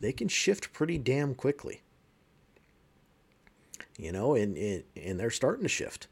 they 0.00 0.12
can 0.12 0.28
shift 0.28 0.72
pretty 0.72 0.98
damn 0.98 1.34
quickly. 1.34 1.82
You 3.96 4.12
know, 4.12 4.34
and, 4.34 4.56
and 4.96 5.18
they're 5.18 5.30
starting 5.30 5.64
to 5.64 5.68
shift. 5.68 6.06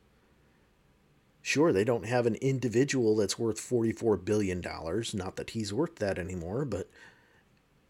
Sure, 1.40 1.72
they 1.72 1.84
don't 1.84 2.06
have 2.06 2.26
an 2.26 2.34
individual 2.36 3.14
that's 3.14 3.38
worth 3.38 3.58
$44 3.58 4.24
billion. 4.24 4.60
Not 4.60 5.36
that 5.36 5.50
he's 5.50 5.72
worth 5.72 5.96
that 5.96 6.18
anymore, 6.18 6.64
but, 6.64 6.88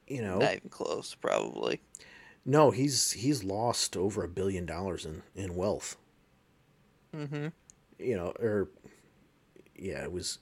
you 0.06 0.20
know. 0.20 0.38
Not 0.38 0.56
even 0.56 0.68
close, 0.68 1.14
probably. 1.14 1.80
No, 2.48 2.70
he's 2.70 3.10
he's 3.10 3.42
lost 3.42 3.96
over 3.96 4.22
a 4.22 4.28
billion 4.28 4.66
dollars 4.66 5.04
in, 5.04 5.22
in 5.34 5.56
wealth. 5.56 5.96
Mm-hmm. 7.14 7.48
You 7.98 8.16
know, 8.16 8.32
or 8.38 8.68
yeah, 9.74 10.04
it 10.04 10.12
was. 10.12 10.38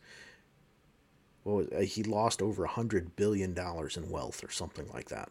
Well, 1.44 1.66
he 1.82 2.02
lost 2.02 2.40
over 2.40 2.64
a 2.64 2.68
hundred 2.68 3.16
billion 3.16 3.54
dollars 3.54 3.96
in 3.96 4.10
wealth, 4.10 4.42
or 4.42 4.50
something 4.50 4.88
like 4.92 5.10
that. 5.10 5.30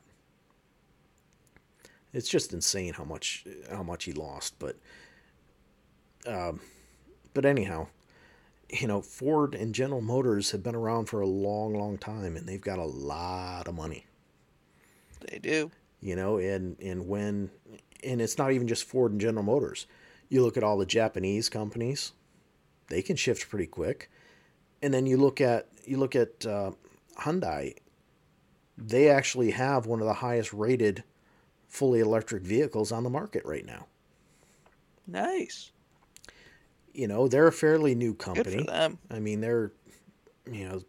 It's 2.13 2.29
just 2.29 2.53
insane 2.53 2.93
how 2.93 3.03
much 3.03 3.46
how 3.70 3.84
much 3.84 4.05
he 4.05 4.13
lost, 4.13 4.55
but. 4.60 4.77
Um, 6.25 6.62
but 7.34 7.43
anyhow, 7.43 7.88
you 8.70 8.88
know, 8.88 9.01
Ford 9.01 9.55
and 9.55 9.75
General 9.75 10.00
Motors 10.00 10.51
have 10.51 10.63
been 10.63 10.75
around 10.75 11.08
for 11.08 11.20
a 11.20 11.27
long, 11.27 11.74
long 11.74 11.98
time, 11.98 12.38
and 12.38 12.48
they've 12.48 12.62
got 12.62 12.79
a 12.79 12.86
lot 12.86 13.67
of 13.67 13.75
money. 13.75 14.05
They 15.20 15.39
do 15.39 15.72
you 16.03 16.17
know, 16.17 16.38
and 16.38 16.77
and 16.79 17.08
when 17.08 17.50
and 18.03 18.22
it's 18.22 18.38
not 18.38 18.51
even 18.51 18.67
just 18.67 18.84
Ford 18.84 19.13
and 19.13 19.22
General 19.22 19.43
Motors. 19.43 19.88
You 20.29 20.43
look 20.43 20.58
at 20.58 20.63
all 20.63 20.77
the 20.77 20.86
Japanese 20.86 21.50
companies; 21.50 22.12
they 22.89 23.01
can 23.01 23.15
shift 23.15 23.50
pretty 23.50 23.67
quick. 23.67 24.12
And 24.83 24.93
then 24.93 25.07
you 25.07 25.17
look 25.17 25.41
at 25.41 25.67
you 25.85 25.97
look 25.97 26.15
at 26.15 26.45
uh, 26.45 26.71
Hyundai; 27.19 27.75
they 28.77 29.09
actually 29.09 29.51
have 29.51 29.87
one 29.87 29.99
of 29.99 30.05
the 30.05 30.13
highest 30.13 30.53
rated 30.53 31.03
fully 31.67 32.01
electric 32.01 32.43
vehicles 32.43 32.91
on 32.91 33.03
the 33.03 33.09
market 33.09 33.43
right 33.45 33.65
now. 33.65 33.87
Nice. 35.07 35.71
You 36.93 37.07
know, 37.07 37.27
they're 37.27 37.47
a 37.47 37.51
fairly 37.51 37.95
new 37.95 38.13
company. 38.13 38.57
Good 38.57 38.65
for 38.65 38.71
them. 38.71 38.99
I 39.09 39.19
mean, 39.19 39.41
they're 39.41 39.71
you 40.51 40.69
know 40.69 40.81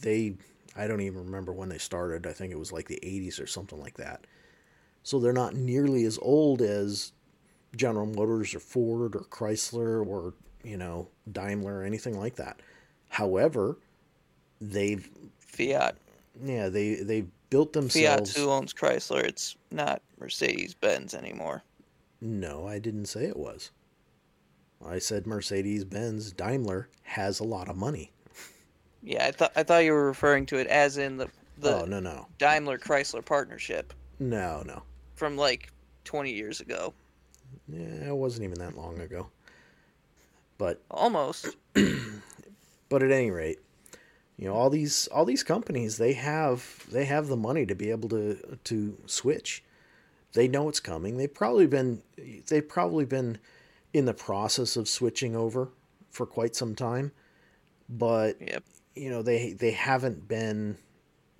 they 0.00 0.36
I 0.74 0.86
don't 0.86 1.02
even 1.02 1.26
remember 1.26 1.52
when 1.52 1.68
they 1.68 1.78
started. 1.78 2.26
I 2.26 2.32
think 2.32 2.52
it 2.52 2.58
was 2.58 2.72
like 2.72 2.88
the 2.88 3.00
80s 3.02 3.42
or 3.42 3.46
something 3.46 3.78
like 3.78 3.98
that 3.98 4.24
so 5.02 5.18
they're 5.18 5.32
not 5.32 5.54
nearly 5.54 6.04
as 6.04 6.18
old 6.22 6.62
as 6.62 7.12
General 7.76 8.06
Motors 8.06 8.54
or 8.54 8.60
Ford 8.60 9.16
or 9.16 9.20
Chrysler 9.20 10.06
or 10.06 10.34
you 10.62 10.76
know 10.76 11.08
Daimler 11.30 11.80
or 11.80 11.84
anything 11.84 12.18
like 12.18 12.36
that. 12.36 12.60
However, 13.12 13.78
they've 14.60 15.08
Fiat. 15.38 15.96
Yeah, 16.42 16.68
they 16.68 16.96
they 16.96 17.24
built 17.50 17.72
themselves. 17.72 18.32
Fiat 18.32 18.42
who 18.42 18.50
owns 18.50 18.72
Chrysler. 18.72 19.22
It's 19.22 19.56
not 19.70 20.02
Mercedes 20.18 20.74
Benz 20.74 21.14
anymore. 21.14 21.62
No, 22.20 22.66
I 22.66 22.78
didn't 22.78 23.06
say 23.06 23.24
it 23.24 23.36
was. 23.36 23.70
I 24.84 24.98
said 24.98 25.26
Mercedes 25.26 25.84
Benz 25.84 26.32
Daimler 26.32 26.88
has 27.02 27.38
a 27.38 27.44
lot 27.44 27.68
of 27.68 27.76
money. 27.76 28.10
Yeah, 29.02 29.26
I 29.26 29.32
thought 29.32 29.52
I 29.56 29.62
thought 29.62 29.84
you 29.84 29.92
were 29.92 30.06
referring 30.06 30.46
to 30.46 30.56
it 30.56 30.66
as 30.66 30.98
in 30.98 31.16
the 31.16 31.28
the 31.58 31.82
oh, 31.82 31.84
no, 31.84 32.00
no. 32.00 32.26
Daimler 32.38 32.78
Chrysler 32.78 33.24
partnership. 33.24 33.92
No, 34.18 34.62
no 34.64 34.82
from 35.22 35.36
like 35.36 35.70
20 36.02 36.32
years 36.32 36.60
ago. 36.60 36.92
Yeah, 37.68 38.08
it 38.08 38.16
wasn't 38.16 38.42
even 38.42 38.58
that 38.58 38.76
long 38.76 38.98
ago. 38.98 39.28
But 40.58 40.82
almost. 40.90 41.56
but 42.92 43.02
at 43.02 43.10
any 43.10 43.30
rate, 43.30 43.58
you 44.36 44.46
know, 44.46 44.52
all 44.52 44.68
these 44.68 45.06
all 45.08 45.24
these 45.24 45.42
companies, 45.42 45.96
they 45.96 46.12
have 46.12 46.84
they 46.90 47.06
have 47.06 47.26
the 47.26 47.38
money 47.38 47.64
to 47.64 47.74
be 47.74 47.90
able 47.90 48.10
to 48.10 48.58
to 48.64 48.98
switch. 49.06 49.64
They 50.34 50.46
know 50.46 50.68
it's 50.68 50.78
coming. 50.78 51.16
They've 51.16 51.32
probably 51.32 51.66
been 51.66 52.02
they've 52.48 52.68
probably 52.68 53.06
been 53.06 53.38
in 53.94 54.04
the 54.04 54.12
process 54.12 54.76
of 54.76 54.90
switching 54.90 55.34
over 55.34 55.70
for 56.10 56.26
quite 56.26 56.54
some 56.54 56.74
time. 56.74 57.12
But 57.88 58.36
yep. 58.42 58.62
you 58.94 59.08
know, 59.08 59.22
they 59.22 59.54
they 59.54 59.70
haven't 59.70 60.28
been 60.28 60.76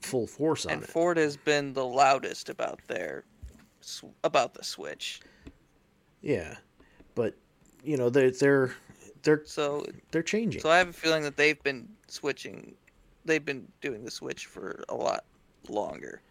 full 0.00 0.26
force 0.26 0.64
on 0.64 0.72
and 0.72 0.82
it. 0.84 0.88
Ford 0.88 1.18
has 1.18 1.36
been 1.36 1.74
the 1.74 1.84
loudest 1.84 2.48
about 2.48 2.80
their 2.88 3.24
about 4.24 4.54
the 4.54 4.64
Switch. 4.64 5.20
Yeah, 6.22 6.56
but 7.14 7.34
you 7.84 7.98
know 7.98 8.08
they're 8.08 8.30
they're 8.30 8.74
they're 9.22 9.42
so 9.44 9.86
they're 10.10 10.22
changing. 10.22 10.60
So 10.60 10.70
I 10.70 10.78
have 10.78 10.88
a 10.88 10.92
feeling 10.92 11.22
that 11.22 11.36
they've 11.36 11.62
been 11.62 11.88
switching. 12.08 12.74
They've 13.24 13.44
been 13.44 13.68
doing 13.80 14.04
the 14.04 14.10
Switch 14.10 14.46
for 14.46 14.84
a 14.88 14.94
lot 14.94 15.24
longer. 15.68 16.22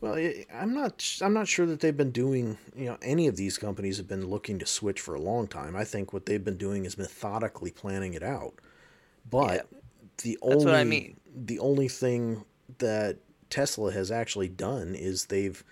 Well, 0.00 0.18
I'm 0.52 0.74
not. 0.74 1.04
I'm 1.22 1.32
not 1.32 1.46
sure 1.46 1.64
that 1.66 1.80
they've 1.80 1.96
been 1.96 2.10
doing. 2.10 2.58
You 2.76 2.86
know, 2.86 2.98
any 3.02 3.28
of 3.28 3.36
these 3.36 3.56
companies 3.56 3.98
have 3.98 4.08
been 4.08 4.26
looking 4.26 4.58
to 4.58 4.66
switch 4.66 5.00
for 5.00 5.14
a 5.14 5.20
long 5.20 5.46
time. 5.46 5.76
I 5.76 5.84
think 5.84 6.12
what 6.12 6.26
they've 6.26 6.44
been 6.44 6.56
doing 6.56 6.84
is 6.84 6.98
methodically 6.98 7.70
planning 7.70 8.14
it 8.14 8.22
out. 8.22 8.54
But 9.30 9.54
yeah, 9.54 9.78
the 10.22 10.38
only 10.42 10.72
I 10.72 10.84
mean. 10.84 11.20
the 11.34 11.60
only 11.60 11.86
thing 11.86 12.44
that 12.78 13.18
Tesla 13.48 13.92
has 13.92 14.10
actually 14.10 14.48
done 14.48 14.96
is 14.96 15.26
they've 15.26 15.62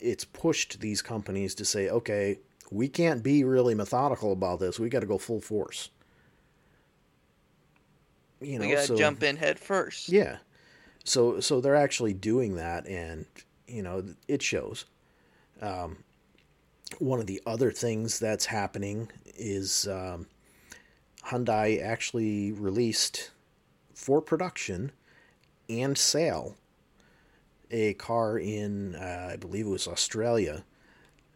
it's 0.00 0.24
pushed 0.24 0.80
these 0.80 1.02
companies 1.02 1.54
to 1.56 1.64
say, 1.64 1.88
okay, 1.88 2.38
we 2.70 2.88
can't 2.88 3.22
be 3.22 3.44
really 3.44 3.74
methodical 3.74 4.32
about 4.32 4.60
this. 4.60 4.78
We 4.78 4.88
got 4.88 5.00
to 5.00 5.06
go 5.06 5.18
full 5.18 5.40
force. 5.40 5.90
You 8.40 8.58
know, 8.58 8.66
we 8.66 8.72
got 8.72 8.82
to 8.82 8.86
so, 8.86 8.96
jump 8.96 9.22
in 9.22 9.36
head 9.36 9.58
first. 9.58 10.08
Yeah. 10.08 10.38
So 11.04 11.40
so 11.40 11.60
they're 11.60 11.74
actually 11.74 12.14
doing 12.14 12.56
that, 12.56 12.86
and 12.86 13.26
you 13.66 13.82
know 13.82 14.04
it 14.28 14.42
shows. 14.42 14.84
Um, 15.60 15.98
one 16.98 17.20
of 17.20 17.26
the 17.26 17.42
other 17.46 17.70
things 17.70 18.18
that's 18.18 18.46
happening 18.46 19.10
is 19.36 19.88
um, 19.88 20.26
Hyundai 21.24 21.82
actually 21.82 22.52
released 22.52 23.30
for 23.94 24.22
production 24.22 24.92
and 25.68 25.98
sale 25.98 26.56
a 27.70 27.94
car 27.94 28.38
in, 28.38 28.94
uh, 28.94 29.30
I 29.32 29.36
believe 29.36 29.66
it 29.66 29.70
was 29.70 29.86
Australia, 29.86 30.64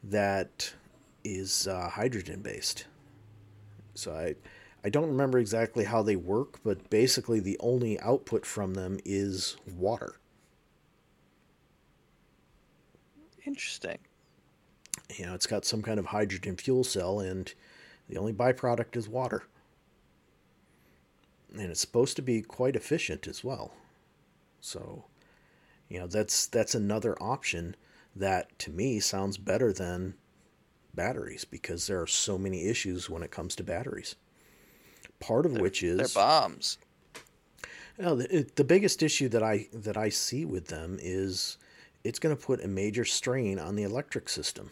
that 0.04 0.72
is 1.24 1.66
uh, 1.66 1.88
hydrogen 1.88 2.40
based. 2.40 2.86
So 3.94 4.12
I, 4.12 4.34
I 4.84 4.88
don't 4.88 5.08
remember 5.08 5.38
exactly 5.38 5.84
how 5.84 6.02
they 6.02 6.16
work, 6.16 6.60
but 6.64 6.90
basically 6.90 7.40
the 7.40 7.58
only 7.60 8.00
output 8.00 8.46
from 8.46 8.74
them 8.74 8.98
is 9.04 9.56
water. 9.76 10.16
Interesting. 13.44 13.98
You 15.16 15.26
know, 15.26 15.34
it's 15.34 15.46
got 15.46 15.64
some 15.64 15.82
kind 15.82 15.98
of 15.98 16.06
hydrogen 16.06 16.56
fuel 16.56 16.84
cell, 16.84 17.20
and 17.20 17.52
the 18.08 18.16
only 18.16 18.32
byproduct 18.32 18.96
is 18.96 19.08
water. 19.08 19.42
And 21.52 21.70
it's 21.70 21.80
supposed 21.80 22.16
to 22.16 22.22
be 22.22 22.40
quite 22.40 22.76
efficient 22.76 23.26
as 23.26 23.44
well. 23.44 23.72
So 24.60 25.04
you 25.92 25.98
know, 25.98 26.06
that's 26.06 26.46
that's 26.46 26.74
another 26.74 27.22
option 27.22 27.76
that 28.16 28.58
to 28.60 28.70
me 28.70 28.98
sounds 28.98 29.36
better 29.36 29.74
than 29.74 30.14
batteries 30.94 31.44
because 31.44 31.86
there 31.86 32.00
are 32.00 32.06
so 32.06 32.38
many 32.38 32.66
issues 32.66 33.08
when 33.08 33.22
it 33.22 33.30
comes 33.30 33.54
to 33.56 33.62
batteries. 33.62 34.16
Part 35.20 35.46
of 35.46 35.54
they're, 35.54 35.62
which 35.62 35.82
is 35.82 35.98
they're 35.98 36.22
bombs. 36.22 36.78
You 37.98 38.04
know, 38.04 38.16
the, 38.16 38.46
the 38.54 38.64
biggest 38.64 39.02
issue 39.02 39.28
that 39.30 39.42
I 39.42 39.68
that 39.72 39.96
I 39.96 40.08
see 40.08 40.44
with 40.44 40.68
them 40.68 40.98
is 41.00 41.58
it's 42.04 42.18
going 42.18 42.34
to 42.34 42.42
put 42.42 42.64
a 42.64 42.68
major 42.68 43.04
strain 43.04 43.58
on 43.58 43.76
the 43.76 43.82
electric 43.82 44.28
system, 44.28 44.70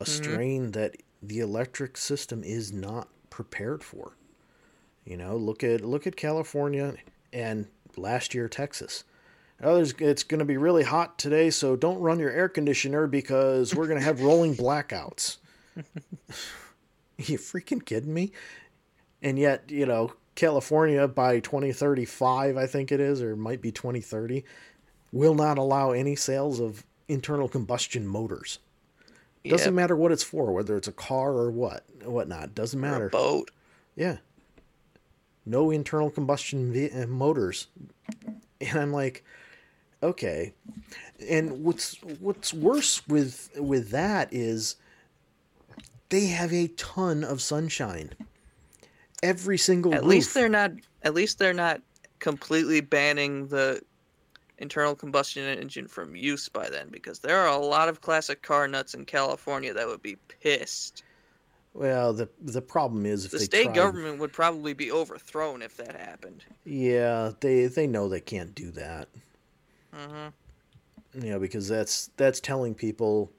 a 0.00 0.04
mm-hmm. 0.04 0.12
strain 0.12 0.70
that 0.72 0.96
the 1.22 1.40
electric 1.40 1.96
system 1.96 2.44
is 2.44 2.72
not 2.72 3.08
prepared 3.30 3.82
for. 3.82 4.16
You 5.04 5.16
know, 5.16 5.36
look 5.36 5.64
at 5.64 5.80
look 5.82 6.06
at 6.06 6.16
California 6.16 6.94
and 7.32 7.66
last 7.96 8.34
year 8.34 8.48
Texas 8.48 9.04
oh, 9.62 9.76
it's 9.76 10.22
going 10.22 10.38
to 10.38 10.44
be 10.44 10.56
really 10.56 10.82
hot 10.84 11.18
today, 11.18 11.50
so 11.50 11.76
don't 11.76 11.98
run 12.00 12.18
your 12.18 12.30
air 12.30 12.48
conditioner 12.48 13.06
because 13.06 13.74
we're 13.74 13.86
going 13.86 13.98
to 13.98 14.04
have 14.04 14.20
rolling 14.22 14.54
blackouts. 14.54 15.38
you 17.18 17.38
freaking 17.38 17.84
kidding 17.84 18.12
me? 18.12 18.32
And 19.22 19.38
yet, 19.38 19.64
you 19.70 19.86
know, 19.86 20.12
California 20.34 21.08
by 21.08 21.40
2035, 21.40 22.56
I 22.56 22.66
think 22.66 22.92
it 22.92 23.00
is, 23.00 23.22
or 23.22 23.32
it 23.32 23.36
might 23.36 23.62
be 23.62 23.72
2030, 23.72 24.44
will 25.12 25.34
not 25.34 25.58
allow 25.58 25.92
any 25.92 26.14
sales 26.16 26.60
of 26.60 26.84
internal 27.08 27.48
combustion 27.48 28.06
motors. 28.06 28.58
Doesn't 29.44 29.74
matter 29.76 29.94
what 29.96 30.10
it's 30.10 30.24
for, 30.24 30.52
whether 30.52 30.76
it's 30.76 30.88
a 30.88 30.92
car 30.92 31.32
or 31.32 31.50
what, 31.52 31.84
whatnot. 32.04 32.54
Doesn't 32.54 32.84
Or 32.84 32.88
a 32.88 32.90
matter. 32.90 33.08
boat. 33.08 33.52
Yeah. 33.94 34.16
No 35.44 35.70
internal 35.70 36.10
combustion 36.10 36.90
uh, 36.92 37.06
motors. 37.06 37.68
And 38.60 38.78
I'm 38.78 38.92
like, 38.92 39.24
okay. 40.08 40.52
And 41.28 41.64
what's 41.64 41.94
what's 42.20 42.52
worse 42.52 43.06
with 43.08 43.50
with 43.58 43.90
that 43.90 44.28
is 44.32 44.76
they 46.10 46.26
have 46.26 46.52
a 46.52 46.68
ton 46.68 47.24
of 47.24 47.40
sunshine. 47.40 48.10
Every 49.22 49.58
single 49.58 49.94
At 49.94 50.02
roof. 50.02 50.10
least 50.10 50.34
they're 50.34 50.48
not. 50.48 50.72
At 51.02 51.14
least 51.14 51.38
they're 51.38 51.54
not 51.54 51.80
completely 52.18 52.80
banning 52.80 53.46
the 53.48 53.80
internal 54.58 54.94
combustion 54.94 55.44
engine 55.58 55.86
from 55.88 56.16
use 56.16 56.48
by 56.48 56.68
then, 56.70 56.88
because 56.90 57.18
there 57.20 57.38
are 57.38 57.48
a 57.48 57.58
lot 57.58 57.88
of 57.88 58.00
classic 58.00 58.42
car 58.42 58.66
nuts 58.68 58.94
in 58.94 59.04
California 59.04 59.72
that 59.74 59.86
would 59.86 60.02
be 60.02 60.16
pissed. 60.40 61.02
well, 61.74 62.12
the 62.12 62.28
the 62.42 62.62
problem 62.62 63.04
is 63.06 63.24
if 63.24 63.30
The 63.32 63.38
they 63.38 63.44
state 63.44 63.64
tried- 63.64 63.74
government 63.74 64.18
would 64.18 64.32
probably 64.32 64.74
be 64.74 64.92
overthrown 64.92 65.62
if 65.62 65.76
that 65.78 65.96
happened. 65.96 66.44
Yeah, 66.64 67.32
they 67.40 67.66
they 67.66 67.86
know 67.86 68.08
they 68.08 68.20
can't 68.20 68.54
do 68.54 68.70
that. 68.72 69.08
Hmm 69.96 70.28
you 71.14 71.30
know 71.30 71.38
because 71.38 71.68
that's 71.68 72.10
that's 72.16 72.40
telling 72.40 72.74
people 72.74 73.32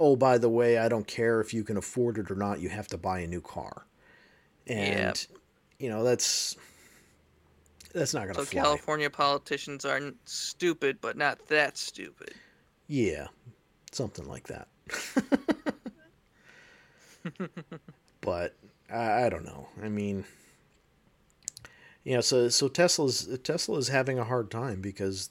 oh 0.00 0.16
by 0.16 0.38
the 0.38 0.48
way 0.48 0.78
i 0.78 0.88
don't 0.88 1.06
care 1.06 1.40
if 1.40 1.52
you 1.52 1.62
can 1.64 1.76
afford 1.76 2.16
it 2.18 2.30
or 2.30 2.34
not 2.36 2.60
you 2.60 2.68
have 2.68 2.86
to 2.88 2.96
buy 2.96 3.20
a 3.20 3.26
new 3.26 3.40
car. 3.40 3.84
And 4.66 5.26
Yep. 5.26 5.38
you 5.78 5.88
know 5.88 6.04
that's 6.04 6.56
that's 7.94 8.14
not 8.14 8.26
gonna 8.26 8.34
So 8.34 8.44
fly. 8.44 8.62
California 8.62 9.10
politicians 9.10 9.84
are 9.84 10.00
stupid, 10.24 10.98
but 11.00 11.16
not 11.16 11.46
that 11.48 11.76
stupid. 11.78 12.34
yeah 12.86 13.28
something 13.92 14.26
like 14.26 14.46
that. 14.48 14.68
But 18.20 18.54
I, 18.90 19.24
I 19.24 19.28
don't 19.28 19.44
know. 19.44 19.68
I 19.82 19.88
mean 19.88 20.24
you 22.04 22.14
know 22.14 22.20
so 22.20 22.48
so 22.48 22.68
tesla's 22.68 23.28
tesla 23.42 23.76
is 23.78 23.88
having 23.88 24.18
a 24.18 24.24
hard 24.24 24.50
time 24.50 24.80
because 24.80 25.30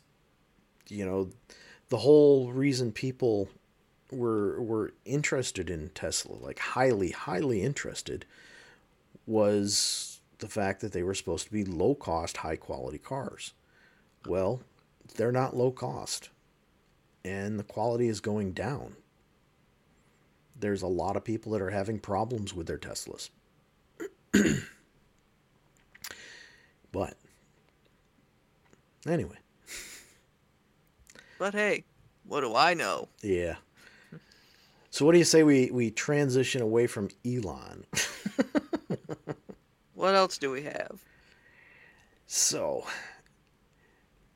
you 0.89 1.05
know 1.05 1.29
the 1.89 1.97
whole 1.97 2.51
reason 2.51 2.91
people 2.91 3.49
were 4.11 4.61
were 4.61 4.93
interested 5.05 5.69
in 5.69 5.89
Tesla, 5.89 6.35
like 6.35 6.59
highly, 6.59 7.11
highly 7.11 7.61
interested, 7.61 8.25
was 9.25 10.19
the 10.39 10.47
fact 10.47 10.81
that 10.81 10.91
they 10.91 11.03
were 11.03 11.13
supposed 11.13 11.45
to 11.45 11.51
be 11.51 11.65
low 11.65 11.95
cost, 11.95 12.37
high 12.37 12.55
quality 12.55 12.97
cars. 12.97 13.53
Well, 14.27 14.61
they're 15.15 15.31
not 15.31 15.55
low 15.55 15.71
cost. 15.71 16.29
And 17.25 17.59
the 17.59 17.63
quality 17.63 18.07
is 18.07 18.21
going 18.21 18.53
down. 18.53 18.95
There's 20.59 20.81
a 20.81 20.87
lot 20.87 21.15
of 21.15 21.23
people 21.23 21.51
that 21.51 21.61
are 21.61 21.69
having 21.71 21.99
problems 21.99 22.53
with 22.53 22.67
their 22.67 22.77
Teslas. 22.77 23.29
but 26.91 27.17
anyway, 29.05 29.37
But 31.37 31.53
hey, 31.53 31.83
what 32.25 32.41
do 32.41 32.55
I 32.55 32.73
know? 32.73 33.07
Yeah. 33.21 33.55
So 34.89 35.05
what 35.05 35.11
do 35.11 35.17
you 35.19 35.23
say 35.23 35.43
we 35.43 35.69
we 35.71 35.91
transition 35.91 36.61
away 36.61 36.87
from 36.87 37.09
Elon? 37.25 37.85
What 39.93 40.13
else 40.13 40.37
do 40.37 40.51
we 40.51 40.61
have? 40.61 41.03
So 42.27 42.85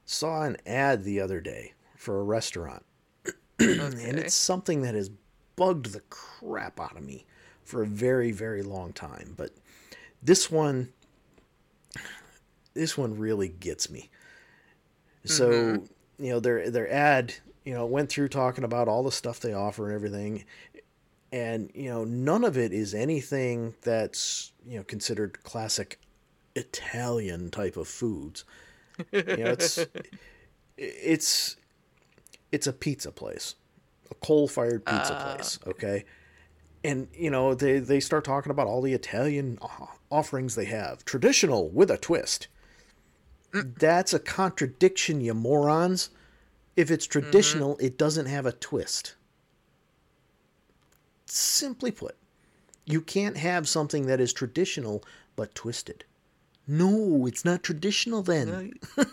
saw 0.05 0.41
an 0.41 0.57
ad 0.65 1.03
the 1.03 1.21
other 1.21 1.39
day 1.39 1.73
for 1.95 2.19
a 2.19 2.23
restaurant. 2.23 2.83
And 3.59 4.17
it's 4.17 4.33
something 4.33 4.81
that 4.81 4.95
has 4.95 5.11
bugged 5.55 5.93
the 5.93 6.01
crap 6.09 6.79
out 6.79 6.97
of 6.97 7.03
me 7.03 7.27
for 7.63 7.83
a 7.83 7.87
very 7.87 8.31
very 8.31 8.63
long 8.63 8.91
time, 8.91 9.35
but 9.37 9.51
this 10.23 10.49
one 10.49 10.91
this 12.73 12.97
one 12.97 13.17
really 13.19 13.49
gets 13.49 13.87
me. 13.89 14.09
So, 15.25 15.49
Mhm. 15.51 15.89
You 16.21 16.31
know, 16.31 16.39
their 16.39 16.69
their 16.69 16.91
ad, 16.91 17.33
you 17.65 17.73
know, 17.73 17.85
went 17.85 18.09
through 18.09 18.29
talking 18.29 18.63
about 18.63 18.87
all 18.87 19.03
the 19.03 19.11
stuff 19.11 19.39
they 19.39 19.53
offer 19.53 19.87
and 19.87 19.95
everything. 19.95 20.45
And, 21.33 21.71
you 21.73 21.89
know, 21.89 22.03
none 22.03 22.43
of 22.43 22.57
it 22.57 22.73
is 22.73 22.93
anything 22.93 23.73
that's, 23.83 24.51
you 24.67 24.77
know, 24.77 24.83
considered 24.83 25.41
classic 25.43 25.97
Italian 26.55 27.49
type 27.49 27.77
of 27.77 27.87
foods. 27.87 28.43
You 29.13 29.23
know, 29.23 29.51
it's 29.51 29.79
it's 30.77 31.55
it's 32.51 32.67
a 32.67 32.73
pizza 32.73 33.11
place. 33.11 33.55
A 34.09 34.15
coal-fired 34.15 34.85
pizza 34.85 35.15
Ah. 35.17 35.33
place, 35.35 35.57
okay? 35.65 36.03
And, 36.83 37.07
you 37.13 37.29
know, 37.29 37.53
they 37.53 37.79
they 37.79 37.99
start 38.01 38.25
talking 38.25 38.51
about 38.51 38.67
all 38.67 38.81
the 38.81 38.93
Italian 38.93 39.57
offerings 40.11 40.55
they 40.55 40.65
have. 40.65 41.05
Traditional 41.05 41.69
with 41.69 41.89
a 41.89 41.97
twist. 41.97 42.47
Mm. 43.51 43.77
That's 43.77 44.13
a 44.13 44.19
contradiction, 44.19 45.21
you 45.21 45.33
morons. 45.33 46.09
If 46.75 46.89
it's 46.89 47.07
mm-hmm. 47.07 47.19
traditional, 47.21 47.77
it 47.79 47.97
doesn't 47.97 48.27
have 48.27 48.45
a 48.45 48.51
twist. 48.51 49.15
Simply 51.25 51.91
put, 51.91 52.17
you 52.85 53.01
can't 53.01 53.37
have 53.37 53.67
something 53.67 54.07
that 54.07 54.19
is 54.19 54.33
traditional 54.33 55.03
but 55.35 55.55
twisted. 55.55 56.03
No, 56.67 57.25
it's 57.25 57.45
not 57.45 57.63
traditional 57.63 58.21
then. 58.21 58.73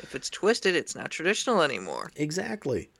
If 0.00 0.14
it's 0.14 0.30
twisted, 0.30 0.76
it's 0.76 0.94
not 0.94 1.10
traditional 1.10 1.62
anymore. 1.62 2.12
Exactly. 2.16 2.90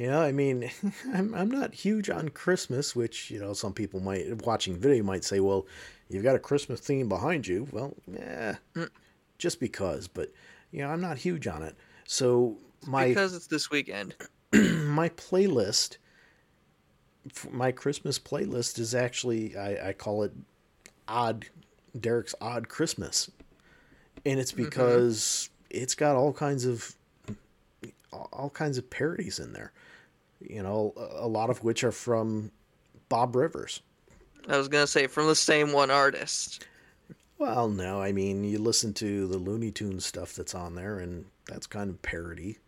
Yeah, 0.00 0.18
I 0.18 0.32
mean, 0.32 0.70
I'm 1.14 1.34
I'm 1.34 1.50
not 1.50 1.74
huge 1.74 2.08
on 2.08 2.30
Christmas, 2.30 2.96
which 2.96 3.30
you 3.30 3.38
know 3.38 3.52
some 3.52 3.74
people 3.74 4.00
might 4.00 4.46
watching 4.46 4.78
video 4.78 5.04
might 5.04 5.24
say, 5.24 5.40
well, 5.40 5.66
you've 6.08 6.22
got 6.22 6.34
a 6.34 6.38
Christmas 6.38 6.80
theme 6.80 7.06
behind 7.06 7.46
you. 7.46 7.68
Well, 7.70 7.92
yeah, 8.10 8.56
mm. 8.74 8.88
just 9.36 9.60
because, 9.60 10.08
but 10.08 10.32
you 10.72 10.80
know, 10.80 10.88
I'm 10.88 11.02
not 11.02 11.18
huge 11.18 11.46
on 11.46 11.62
it. 11.62 11.76
So 12.06 12.56
my 12.86 13.08
Because 13.08 13.34
it's 13.34 13.46
this 13.46 13.70
weekend. 13.70 14.14
my 14.54 15.10
playlist, 15.10 15.98
my 17.50 17.70
Christmas 17.70 18.18
playlist 18.18 18.78
is 18.78 18.94
actually 18.94 19.54
I, 19.54 19.90
I 19.90 19.92
call 19.92 20.22
it 20.22 20.32
odd 21.08 21.44
Derek's 21.98 22.34
odd 22.40 22.70
Christmas, 22.70 23.30
and 24.24 24.40
it's 24.40 24.52
mm-hmm. 24.52 24.64
because 24.64 25.50
it's 25.68 25.94
got 25.94 26.16
all 26.16 26.32
kinds 26.32 26.64
of 26.64 26.94
all 28.10 28.48
kinds 28.48 28.78
of 28.78 28.88
parodies 28.88 29.38
in 29.38 29.52
there. 29.52 29.72
You 30.40 30.62
know, 30.62 30.94
a 30.96 31.28
lot 31.28 31.50
of 31.50 31.62
which 31.62 31.84
are 31.84 31.92
from 31.92 32.50
Bob 33.08 33.36
Rivers. 33.36 33.82
I 34.48 34.56
was 34.58 34.68
gonna 34.68 34.86
say 34.86 35.06
from 35.06 35.26
the 35.28 35.34
same 35.34 35.72
one 35.72 35.90
artist. 35.90 36.66
Well, 37.38 37.68
no, 37.68 38.00
I 38.00 38.12
mean 38.12 38.44
you 38.44 38.58
listen 38.58 38.94
to 38.94 39.26
the 39.26 39.38
Looney 39.38 39.72
Tunes 39.72 40.06
stuff 40.06 40.34
that's 40.34 40.54
on 40.54 40.74
there, 40.76 40.98
and 40.98 41.26
that's 41.46 41.66
kind 41.66 41.90
of 41.90 42.02
parody. 42.02 42.58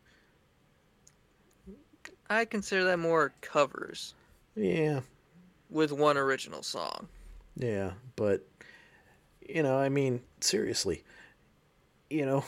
I 2.28 2.46
consider 2.46 2.82
that 2.84 2.98
more 2.98 3.32
covers 3.42 4.14
Yeah, 4.54 5.00
with 5.70 5.92
one 5.92 6.16
original 6.16 6.62
song. 6.62 7.08
Yeah, 7.56 7.92
but 8.16 8.46
you 9.46 9.62
know, 9.62 9.78
I 9.78 9.88
mean, 9.88 10.22
seriously, 10.40 11.04
you 12.10 12.24
know, 12.26 12.44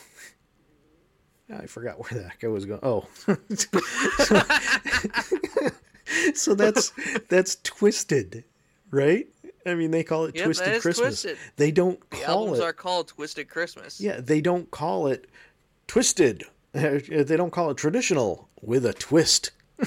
I 1.52 1.66
forgot 1.66 1.98
where 1.98 2.22
the 2.22 2.28
heck 2.28 2.44
I 2.44 2.48
was 2.48 2.64
going. 2.64 2.80
Oh, 2.82 3.06
so 6.34 6.54
that's 6.54 6.92
that's 7.28 7.56
twisted, 7.62 8.44
right? 8.90 9.26
I 9.66 9.74
mean, 9.74 9.90
they 9.90 10.04
call 10.04 10.26
it 10.26 10.36
Yep, 10.36 10.44
Twisted 10.44 10.66
that 10.66 10.74
is 10.76 10.82
Christmas. 10.82 11.22
Twisted. 11.22 11.38
They 11.56 11.70
don't 11.70 11.98
The 12.10 12.16
call 12.18 12.40
albums 12.40 12.58
it. 12.58 12.64
are 12.64 12.72
called 12.72 13.08
Twisted 13.08 13.48
Christmas. 13.48 14.00
Yeah, 14.00 14.20
they 14.20 14.40
don't 14.40 14.70
call 14.70 15.06
it 15.06 15.28
twisted. 15.86 16.44
They 16.74 17.36
don't 17.36 17.52
call 17.52 17.70
it 17.70 17.76
traditional 17.76 18.48
with 18.60 18.84
a 18.84 18.92
twist. 18.92 19.52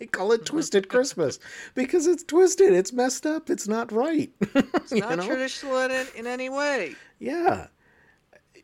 they 0.00 0.06
call 0.06 0.32
it 0.32 0.44
Twisted 0.44 0.88
Christmas 0.88 1.38
because 1.76 2.08
it's 2.08 2.24
twisted. 2.24 2.72
It's 2.72 2.92
messed 2.92 3.24
up. 3.24 3.48
It's 3.50 3.68
not 3.68 3.92
right. 3.92 4.32
It's 4.40 4.90
not 4.92 5.18
know? 5.18 5.26
traditional 5.26 5.78
in, 5.78 6.06
in 6.16 6.26
any 6.26 6.48
way. 6.48 6.96
Yeah. 7.20 7.68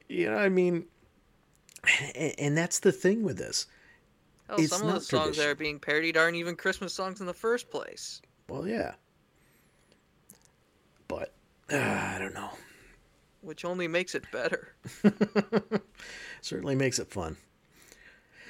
You 0.09 0.33
know, 0.33 0.37
I 0.37 0.49
mean, 0.49 0.87
and, 2.15 2.35
and 2.39 2.57
that's 2.57 2.81
the 2.81 2.93
thing 2.93 3.23
with 3.23 3.39
this. 3.39 3.67
Hell, 4.49 4.57
It's 4.61 4.77
some 4.77 4.87
of 4.87 4.95
the 4.95 5.01
songs 5.01 5.37
that 5.37 5.49
are 5.49 5.55
being 5.55 5.79
parodied 5.79 6.17
aren't 6.17 6.37
even 6.37 6.57
Christmas 6.57 6.93
songs 6.93 7.21
in 7.21 7.27
the 7.27 7.35
first 7.35 7.71
place. 7.71 8.21
Well, 8.49 8.67
yeah. 8.67 8.95
But 11.09 11.33
uh, 11.71 11.77
I 11.77 12.19
don't 12.19 12.35
know. 12.35 12.51
Which 13.41 13.65
only 13.65 13.89
makes 13.89 14.15
it 14.15 14.25
better. 14.31 14.75
Certainly 16.43 16.77
makes 16.77 16.99
it 16.99 17.11
fun. 17.11 17.37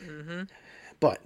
hmm 0.04 0.42
But 1.00 1.20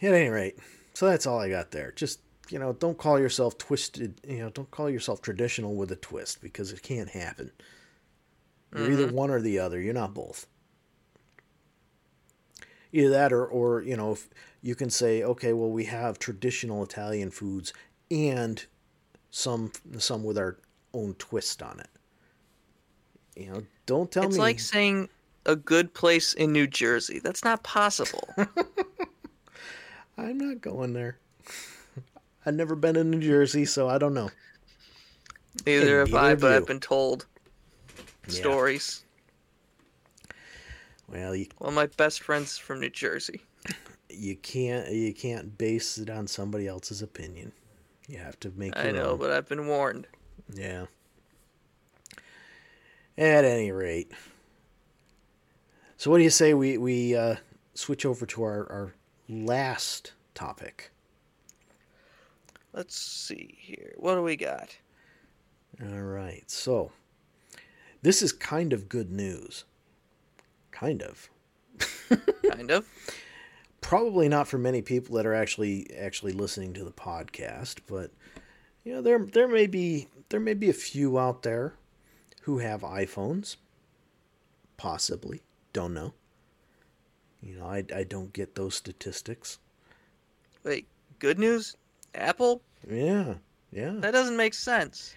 at 0.00 0.14
any 0.14 0.28
rate, 0.28 0.58
so 0.94 1.06
that's 1.06 1.26
all 1.26 1.38
I 1.38 1.50
got 1.50 1.70
there. 1.70 1.92
Just 1.92 2.20
you 2.50 2.58
know, 2.58 2.72
don't 2.72 2.98
call 2.98 3.18
yourself 3.18 3.58
twisted. 3.58 4.20
You 4.26 4.38
know, 4.38 4.50
don't 4.50 4.70
call 4.70 4.90
yourself 4.90 5.22
traditional 5.22 5.74
with 5.74 5.92
a 5.92 5.96
twist 5.96 6.40
because 6.40 6.72
it 6.72 6.82
can't 6.82 7.08
happen. 7.08 7.50
You're 8.74 8.84
mm-hmm. 8.84 8.92
either 8.92 9.12
one 9.12 9.30
or 9.30 9.40
the 9.40 9.58
other. 9.58 9.80
You're 9.80 9.94
not 9.94 10.14
both. 10.14 10.46
Either 12.92 13.10
that, 13.10 13.32
or 13.32 13.46
or 13.46 13.82
you 13.82 13.96
know, 13.96 14.12
if 14.12 14.28
you 14.62 14.74
can 14.74 14.90
say, 14.90 15.22
okay, 15.22 15.52
well, 15.52 15.70
we 15.70 15.84
have 15.84 16.18
traditional 16.18 16.82
Italian 16.82 17.30
foods 17.30 17.72
and 18.10 18.64
some 19.30 19.72
some 19.98 20.24
with 20.24 20.36
our 20.38 20.58
own 20.92 21.14
twist 21.14 21.62
on 21.62 21.80
it. 21.80 21.88
You 23.36 23.52
know, 23.52 23.62
don't 23.86 24.10
tell 24.10 24.24
it's 24.24 24.30
me. 24.30 24.34
It's 24.34 24.38
like 24.38 24.60
saying 24.60 25.08
a 25.46 25.56
good 25.56 25.94
place 25.94 26.34
in 26.34 26.52
New 26.52 26.66
Jersey. 26.66 27.20
That's 27.20 27.44
not 27.44 27.62
possible. 27.62 28.28
I'm 30.18 30.36
not 30.36 30.60
going 30.60 30.92
there. 30.92 31.18
I've 32.46 32.54
never 32.54 32.74
been 32.74 32.96
in 32.96 33.10
New 33.10 33.20
Jersey, 33.20 33.64
so 33.64 33.88
I 33.88 33.98
don't 33.98 34.14
know. 34.14 34.30
Neither 35.66 36.00
have 36.00 36.14
I, 36.14 36.34
but 36.34 36.52
I've 36.52 36.66
been 36.66 36.80
told 36.80 37.26
yeah. 38.28 38.34
stories. 38.34 39.04
Well, 41.10 41.34
you, 41.34 41.46
well, 41.58 41.72
my 41.72 41.86
best 41.86 42.22
friend's 42.22 42.56
from 42.56 42.80
New 42.80 42.90
Jersey. 42.90 43.42
You 44.08 44.36
can't 44.36 44.90
you 44.90 45.14
can't 45.14 45.56
base 45.56 45.98
it 45.98 46.10
on 46.10 46.26
somebody 46.26 46.66
else's 46.66 47.02
opinion. 47.02 47.52
You 48.08 48.18
have 48.18 48.38
to 48.40 48.52
make. 48.56 48.76
I 48.76 48.90
know, 48.90 49.10
own. 49.10 49.18
but 49.18 49.30
I've 49.30 49.48
been 49.48 49.66
warned. 49.66 50.06
Yeah. 50.52 50.86
At 53.18 53.44
any 53.44 53.70
rate, 53.70 54.10
so 55.96 56.10
what 56.10 56.18
do 56.18 56.24
you 56.24 56.30
say 56.30 56.54
we 56.54 56.78
we 56.78 57.14
uh, 57.14 57.36
switch 57.74 58.06
over 58.06 58.24
to 58.26 58.42
our 58.42 58.72
our 58.72 58.94
last 59.28 60.12
topic? 60.34 60.90
Let's 62.72 62.96
see 62.96 63.56
here. 63.58 63.94
What 63.96 64.14
do 64.14 64.22
we 64.22 64.36
got? 64.36 64.76
All 65.82 66.00
right. 66.00 66.50
So, 66.50 66.92
this 68.00 68.22
is 68.22 68.32
kind 68.32 68.72
of 68.72 68.88
good 68.88 69.10
news. 69.10 69.64
Kind 70.70 71.02
of. 71.02 71.30
kind 72.50 72.70
of. 72.70 72.86
Probably 73.80 74.28
not 74.28 74.46
for 74.46 74.58
many 74.58 74.82
people 74.82 75.16
that 75.16 75.26
are 75.26 75.34
actually 75.34 75.90
actually 75.96 76.32
listening 76.32 76.74
to 76.74 76.84
the 76.84 76.92
podcast, 76.92 77.78
but 77.86 78.10
you 78.84 78.92
know 78.92 79.02
there 79.02 79.18
there 79.18 79.48
may 79.48 79.66
be 79.66 80.08
there 80.28 80.40
may 80.40 80.54
be 80.54 80.68
a 80.68 80.74
few 80.74 81.18
out 81.18 81.42
there 81.42 81.74
who 82.42 82.58
have 82.58 82.82
iPhones. 82.82 83.56
Possibly, 84.76 85.42
don't 85.72 85.94
know. 85.94 86.14
You 87.42 87.58
know, 87.58 87.66
I 87.66 87.84
I 87.94 88.04
don't 88.04 88.32
get 88.32 88.54
those 88.54 88.74
statistics. 88.74 89.58
Wait, 90.62 90.86
good 91.18 91.38
news? 91.38 91.76
Apple? 92.14 92.62
Yeah, 92.88 93.34
yeah. 93.72 93.94
That 93.96 94.12
doesn't 94.12 94.36
make 94.36 94.54
sense. 94.54 95.14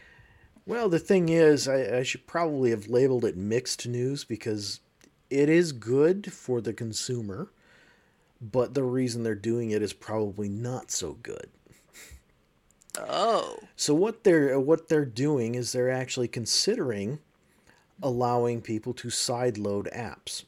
Well, 0.65 0.87
the 0.87 0.99
thing 0.99 1.27
is, 1.29 1.67
I, 1.67 1.97
I 1.97 2.03
should 2.03 2.25
probably 2.25 2.69
have 2.69 2.87
labeled 2.87 3.25
it 3.25 3.35
mixed 3.35 3.85
news 3.87 4.23
because 4.23 4.79
it 5.33 5.49
is 5.49 5.71
good 5.71 6.31
for 6.31 6.61
the 6.61 6.73
consumer, 6.73 7.49
but 8.39 8.75
the 8.75 8.83
reason 8.83 9.23
they're 9.23 9.33
doing 9.33 9.71
it 9.71 9.81
is 9.81 9.91
probably 9.91 10.47
not 10.47 10.91
so 10.91 11.17
good. 11.23 11.49
Oh. 12.99 13.57
So 13.75 13.95
what 13.95 14.23
they're 14.23 14.59
what 14.59 14.87
they're 14.89 15.05
doing 15.05 15.55
is 15.55 15.71
they're 15.71 15.89
actually 15.89 16.27
considering 16.27 17.17
allowing 18.01 18.61
people 18.61 18.93
to 18.93 19.07
sideload 19.07 19.91
apps. 19.95 20.43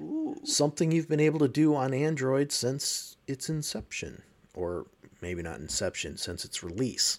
Ooh. 0.00 0.36
Something 0.44 0.90
you've 0.90 1.08
been 1.08 1.20
able 1.20 1.40
to 1.40 1.48
do 1.48 1.74
on 1.74 1.92
Android 1.92 2.50
since 2.50 3.16
its 3.26 3.50
inception 3.50 4.22
or 4.54 4.86
maybe 5.20 5.42
not 5.42 5.60
inception 5.60 6.16
since 6.16 6.46
its 6.46 6.62
release. 6.62 7.18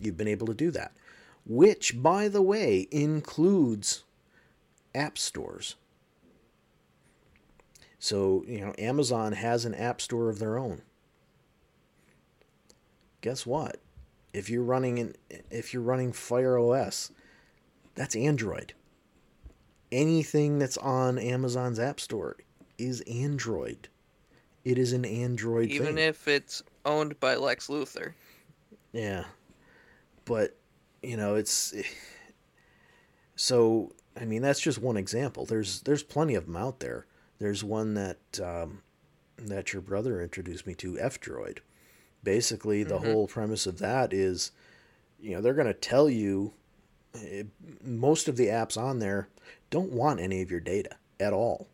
You've 0.00 0.16
been 0.16 0.28
able 0.28 0.46
to 0.46 0.54
do 0.54 0.70
that, 0.70 0.92
which 1.44 2.00
by 2.02 2.28
the 2.28 2.40
way 2.40 2.88
includes 2.90 4.04
app 4.94 5.18
stores. 5.18 5.76
So, 7.98 8.44
you 8.48 8.60
know, 8.60 8.74
Amazon 8.78 9.32
has 9.32 9.64
an 9.64 9.74
app 9.74 10.00
store 10.00 10.28
of 10.28 10.38
their 10.38 10.58
own. 10.58 10.82
Guess 13.20 13.46
what? 13.46 13.76
If 14.32 14.50
you're 14.50 14.64
running 14.64 14.98
in, 14.98 15.14
if 15.50 15.72
you're 15.72 15.82
running 15.82 16.12
Fire 16.12 16.58
OS, 16.58 17.12
that's 17.94 18.16
Android. 18.16 18.74
Anything 19.92 20.58
that's 20.58 20.78
on 20.78 21.18
Amazon's 21.18 21.78
App 21.78 22.00
Store 22.00 22.36
is 22.78 23.02
Android. 23.02 23.88
It 24.64 24.78
is 24.78 24.92
an 24.92 25.04
Android 25.04 25.70
Even 25.70 25.96
thing. 25.96 25.98
if 25.98 26.26
it's 26.26 26.62
owned 26.84 27.18
by 27.20 27.34
Lex 27.34 27.68
Luthor. 27.68 28.14
Yeah. 28.92 29.24
But, 30.24 30.56
you 31.02 31.16
know, 31.16 31.34
it's 31.34 31.74
so 33.36 33.92
I 34.20 34.24
mean, 34.24 34.42
that's 34.42 34.60
just 34.60 34.78
one 34.78 34.96
example. 34.96 35.46
There's 35.46 35.80
there's 35.82 36.02
plenty 36.02 36.34
of 36.34 36.46
them 36.46 36.56
out 36.56 36.80
there. 36.80 37.06
There's 37.38 37.64
one 37.64 37.94
that 37.94 38.40
um, 38.42 38.82
that 39.38 39.72
your 39.72 39.82
brother 39.82 40.22
introduced 40.22 40.66
me 40.66 40.74
to, 40.76 40.98
F 40.98 41.20
Droid. 41.20 41.58
Basically, 42.22 42.84
the 42.84 42.96
mm-hmm. 42.96 43.12
whole 43.12 43.26
premise 43.26 43.66
of 43.66 43.78
that 43.78 44.12
is, 44.12 44.52
you 45.20 45.34
know, 45.34 45.40
they're 45.40 45.54
going 45.54 45.66
to 45.66 45.74
tell 45.74 46.08
you 46.08 46.52
it, 47.14 47.46
eh, 47.46 47.70
most 47.82 48.28
of 48.28 48.36
the 48.36 48.46
apps 48.46 48.76
on 48.76 48.98
there 48.98 49.28
don't 49.70 49.92
want 49.92 50.20
any 50.20 50.42
of 50.42 50.50
your 50.50 50.60
data 50.60 50.96
at 51.18 51.32
all. 51.32 51.68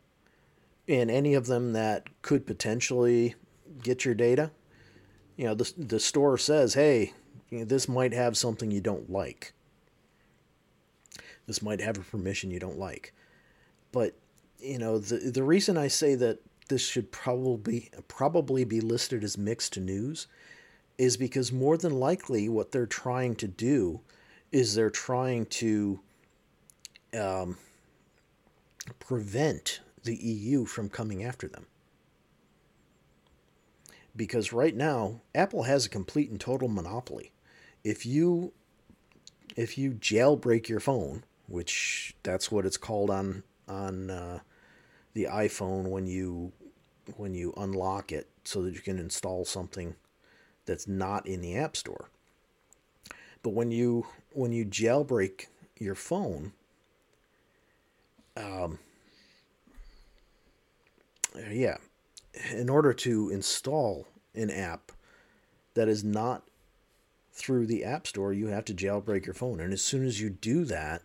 And 0.87 1.11
any 1.11 1.35
of 1.35 1.47
them 1.47 1.75
that 1.75 2.09
could 2.23 2.47
potentially 2.47 3.35
get 3.83 4.05
your 4.05 4.15
data, 4.15 4.51
you 5.37 5.45
know, 5.45 5.55
the, 5.55 5.71
the 5.77 6.01
store 6.01 6.39
says, 6.39 6.75
hey, 6.75 7.13
you 7.51 7.59
know, 7.59 7.65
this 7.65 7.89
might 7.89 8.13
have 8.15 8.37
something 8.37 8.71
you 8.71 8.81
don't 8.81 9.11
like. 9.11 9.53
This 11.49 11.63
might 11.63 11.81
have 11.81 11.97
a 11.97 12.03
permission 12.03 12.51
you 12.51 12.61
don't 12.61 12.79
like. 12.79 13.15
But, 13.91 14.15
you 14.61 14.79
know, 14.79 14.99
the, 14.99 15.17
the 15.17 15.43
reason 15.43 15.79
I 15.79 15.89
say 15.89 16.15
that 16.15 16.39
this 16.69 16.87
should 16.87 17.11
probably 17.11 17.91
probably 18.07 18.65
be 18.65 18.83
listed 18.83 19.25
as 19.25 19.39
mixed 19.39 19.79
news 19.79 20.27
is 20.99 21.17
because 21.17 21.51
more 21.51 21.79
than 21.79 21.99
likely 21.99 22.51
what 22.51 22.71
they're 22.71 22.87
trying 22.87 23.35
to 23.37 23.49
do 23.49 24.01
is 24.53 24.75
they're 24.75 24.91
trying 24.91 25.47
to 25.47 26.01
um, 27.19 27.57
prevent 29.01 29.81
the 30.05 30.17
EU 30.17 30.67
from 30.67 30.91
coming 30.91 31.25
after 31.25 31.49
them. 31.49 31.65
Because 34.15 34.53
right 34.53 34.77
now, 34.77 35.23
Apple 35.35 35.63
has 35.63 35.87
a 35.87 35.91
complete 35.91 36.31
and 36.31 36.39
total 36.41 36.69
monopoly. 36.69 37.33
If 37.85 38.05
you 38.05 38.53
if 39.57 39.79
you 39.79 39.93
jailbreak 39.93 40.69
your 40.69 40.81
phone, 40.81 41.25
which 41.49 42.15
that's 42.23 42.53
what 42.53 42.67
it's 42.67 42.77
called 42.77 43.11
on 43.11 43.43
on 43.67 44.11
uh, 44.11 44.39
the 45.15 45.25
iPhone 45.25 45.89
when 45.89 46.07
you 46.07 46.53
when 47.17 47.35
you 47.35 47.53
unlock 47.57 48.13
it 48.13 48.29
so 48.45 48.63
that 48.63 48.75
you 48.75 48.81
can 48.81 48.99
install 48.99 49.45
something 49.45 49.95
that's 50.67 50.87
not 50.87 51.27
in 51.27 51.41
the 51.41 51.57
App 51.57 51.77
Store. 51.77 52.11
But 53.43 53.51
when 53.51 53.71
you 53.71 54.07
when 54.33 54.53
you 54.53 54.65
jailbreak 54.65 55.47
your 55.79 55.95
phone, 55.95 56.53
um, 58.37 58.79
yeah, 61.51 61.79
in 62.53 62.69
order 62.69 62.93
to 62.93 63.31
install 63.31 64.07
an 64.35 64.51
app 64.51 64.93
that 65.75 65.89
is 65.89 66.05
not 66.05 66.43
through 67.33 67.67
the 67.67 67.85
App 67.85 68.07
Store, 68.07 68.33
you 68.33 68.49
have 68.49 68.65
to 68.67 68.75
jailbreak 68.75 69.25
your 69.25 69.35
phone. 69.35 69.61
And 69.61 69.73
as 69.73 69.83
soon 69.83 70.05
as 70.05 70.21
you 70.21 70.31
do 70.31 70.65
that, 70.67 71.03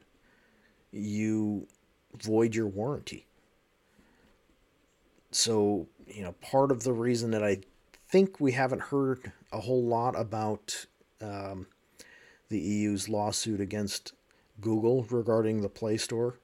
you 0.93 1.67
void 2.21 2.55
your 2.55 2.67
warranty. 2.67 3.25
So, 5.31 5.87
you 6.07 6.21
know, 6.21 6.33
part 6.33 6.71
of 6.71 6.83
the 6.83 6.93
reason 6.93 7.31
that 7.31 7.43
I 7.43 7.61
think 8.07 8.39
we 8.39 8.51
haven't 8.51 8.83
heard 8.83 9.31
a 9.51 9.59
whole 9.59 9.83
lot 9.83 10.17
about 10.17 10.85
um, 11.19 11.65
the 12.49 12.59
EU's 12.59 13.09
lawsuit 13.09 13.59
against 13.59 14.13
Google 14.61 15.03
regarding 15.09 15.61
the 15.61 15.69
Play 15.69 15.97
Store 15.97 16.37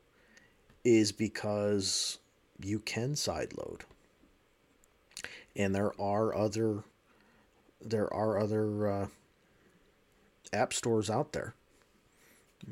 is 0.83 1.11
because 1.11 2.17
you 2.59 2.79
can 2.79 3.13
sideload. 3.13 3.81
And 5.55 5.75
there 5.75 5.99
are 6.01 6.33
other 6.33 6.83
there 7.81 8.11
are 8.13 8.37
other 8.37 8.87
uh, 8.87 9.07
app 10.51 10.73
stores 10.73 11.09
out 11.09 11.31
there 11.31 11.53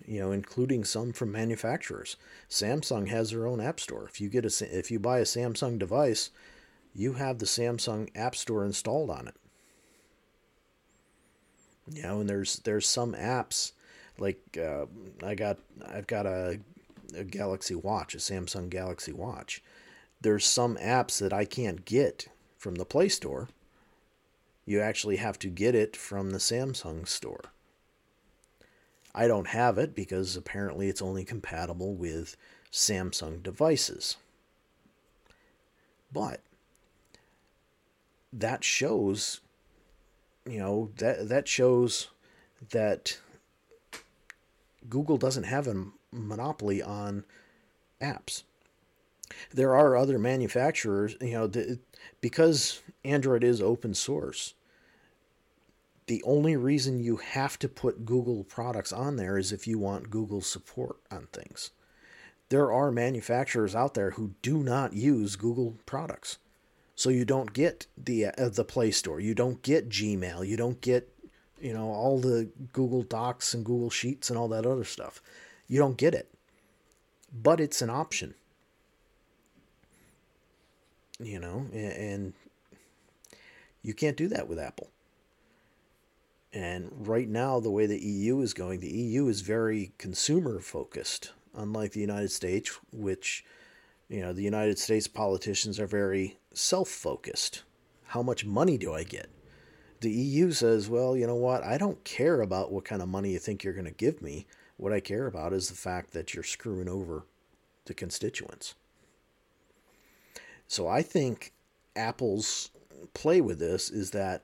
you 0.06 0.19
know, 0.19 0.32
including 0.32 0.84
some 0.84 1.13
from 1.13 1.32
manufacturers. 1.32 2.17
Samsung 2.50 3.08
has 3.08 3.32
their 3.32 3.47
own 3.47 3.62
app 3.62 3.80
store. 3.80 4.06
If 4.08 4.19
you 4.21 4.30
get 4.30 4.45
a 4.45 4.78
if 4.78 4.91
you 4.91 5.00
buy 5.00 5.19
a 5.19 5.23
Samsung 5.23 5.80
device, 5.80 6.30
you 6.93 7.13
have 7.13 7.39
the 7.39 7.45
Samsung 7.45 8.10
App 8.15 8.36
Store 8.36 8.65
installed 8.65 9.10
on 9.10 9.28
it. 9.28 9.36
You 11.91 12.04
know, 12.04 12.19
and 12.21 12.30
there's 12.30 12.60
there's 12.60 12.88
some 12.88 13.13
apps 13.13 13.71
like 14.19 14.58
uh, 14.62 14.86
I 15.23 15.36
got 15.36 15.60
I've 15.86 16.08
got 16.08 16.26
a, 16.26 16.60
a 17.15 17.23
Galaxy 17.23 17.76
Watch, 17.76 18.15
a 18.15 18.17
Samsung 18.17 18.69
Galaxy 18.69 19.13
Watch. 19.13 19.63
There's 20.19 20.45
some 20.45 20.78
apps 20.78 21.19
that 21.19 21.32
I 21.32 21.45
can't 21.45 21.86
get 21.86 22.28
from 22.58 22.76
the 22.76 22.86
Play 22.86 23.10
Store 23.10 23.50
You 24.65 24.82
actually 24.82 25.17
have 25.17 25.39
to 25.39 25.50
get 25.50 25.76
it 25.76 25.95
from 25.95 26.32
the 26.32 26.39
Samsung 26.39 27.08
store. 27.08 27.52
I 29.17 29.27
don't 29.27 29.47
have 29.47 29.80
it 29.80 29.95
because 29.95 30.36
apparently 30.36 30.89
it's 30.89 31.01
only 31.01 31.25
compatible 31.25 31.95
with 31.95 32.38
Samsung 32.71 33.41
devices. 33.41 34.17
But 36.13 36.41
that 38.32 38.63
shows 38.63 39.41
you 40.45 40.60
know 40.60 40.91
that 40.97 41.30
that 41.30 41.47
shows 41.47 42.10
that 42.69 43.17
Google 44.88 45.17
doesn't 45.17 45.45
have 45.45 45.67
a 45.67 45.86
monopoly 46.12 46.84
on 46.84 47.23
apps. 47.99 48.43
There 49.51 49.75
are 49.75 49.97
other 49.97 50.19
manufacturers, 50.19 51.15
you 51.19 51.32
know, 51.32 51.51
because 52.21 52.82
Android 53.03 53.43
is 53.43 53.62
open 53.62 53.95
source. 53.95 54.53
The 56.08 56.24
only 56.26 56.56
reason 56.56 57.04
you 57.04 57.17
have 57.17 57.60
to 57.60 57.67
put 57.67 58.06
Google 58.06 58.46
products 58.46 58.93
on 58.93 59.17
there 59.17 59.38
is 59.38 59.52
if 59.52 59.67
you 59.67 59.78
want 59.78 60.10
Google 60.10 60.41
support 60.41 60.98
on 61.12 61.28
things. 61.28 61.72
There 62.50 62.72
are 62.72 62.91
manufacturers 62.91 63.76
out 63.76 63.93
there 63.93 64.12
who 64.12 64.32
do 64.41 64.63
not 64.63 64.93
use 64.93 65.36
Google 65.36 65.76
products. 65.86 66.38
So 66.96 67.10
you 67.10 67.26
don't 67.26 67.54
get 67.54 67.88
the 67.98 68.28
uh, 68.28 68.50
the 68.50 68.63
Play 68.63 68.91
Store, 68.91 69.20
you 69.20 69.36
don't 69.36 69.62
get 69.62 69.89
Gmail, 69.89 70.48
you 70.48 70.58
don't 70.58 70.82
get 70.82 71.13
you 71.60 71.74
know 71.74 71.91
all 71.91 72.20
the 72.20 72.50
Google 72.72 73.04
Docs 73.04 73.54
and 73.54 73.65
Google 73.65 73.89
Sheets 73.89 74.30
and 74.30 74.39
all 74.39 74.48
that 74.48 74.65
other 74.65 74.86
stuff. 74.86 75.22
You 75.67 75.78
don't 75.78 75.98
get 75.98 76.15
it. 76.15 76.32
But 77.32 77.60
it's 77.60 77.82
an 77.82 77.89
option. 77.89 78.34
You 81.20 81.39
know, 81.39 81.65
and 81.74 82.34
you 83.84 83.93
can't 83.93 84.17
do 84.17 84.30
that 84.30 84.48
with 84.48 84.58
Apple. 84.58 84.89
And 86.53 86.89
right 87.07 87.27
now, 87.27 87.60
the 87.60 87.71
way 87.71 87.86
the 87.86 87.99
EU 87.99 88.39
is 88.41 88.53
going, 88.53 88.79
the 88.79 88.89
EU 88.89 89.27
is 89.27 89.41
very 89.41 89.91
consumer 89.97 90.60
focused, 90.60 91.33
unlike 91.53 91.91
the 91.91 91.99
United 91.99 92.31
States, 92.31 92.79
which, 92.91 93.43
you 94.07 94.21
know, 94.21 94.33
the 94.33 94.43
United 94.43 94.79
States 94.79 95.07
politicians 95.07 95.79
are 95.79 95.88
very 95.88 96.38
self 96.53 96.88
focused. 96.88 97.63
How 98.05 98.23
much 98.23 98.45
money 98.45 98.77
do 98.77 98.93
I 98.93 99.03
get? 99.03 99.29
The 99.99 100.12
EU 100.12 100.51
says, 100.51 100.88
well, 100.88 101.17
you 101.17 101.27
know 101.27 101.36
what? 101.36 101.63
I 101.63 101.77
don't 101.77 102.03
care 102.03 102.41
about 102.41 102.71
what 102.71 102.86
kind 102.86 103.01
of 103.01 103.10
money 103.10 103.31
you 103.33 103.39
think 103.39 103.63
you're 103.63 103.73
going 103.73 103.86
to 103.86 103.91
give 103.91 104.21
me. 104.21 104.47
What 104.77 104.93
I 104.93 104.99
care 104.99 105.25
about 105.25 105.53
is 105.53 105.69
the 105.69 105.75
fact 105.75 106.12
that 106.13 106.33
you're 106.33 106.43
screwing 106.43 106.88
over 106.88 107.25
the 107.86 107.93
constituents. 107.93 108.75
So 110.67 110.88
I 110.88 111.01
think 111.01 111.53
Apple's 111.95 112.69
play 113.13 113.41
with 113.41 113.60
this 113.60 113.89
is 113.89 114.12
that 114.12 114.43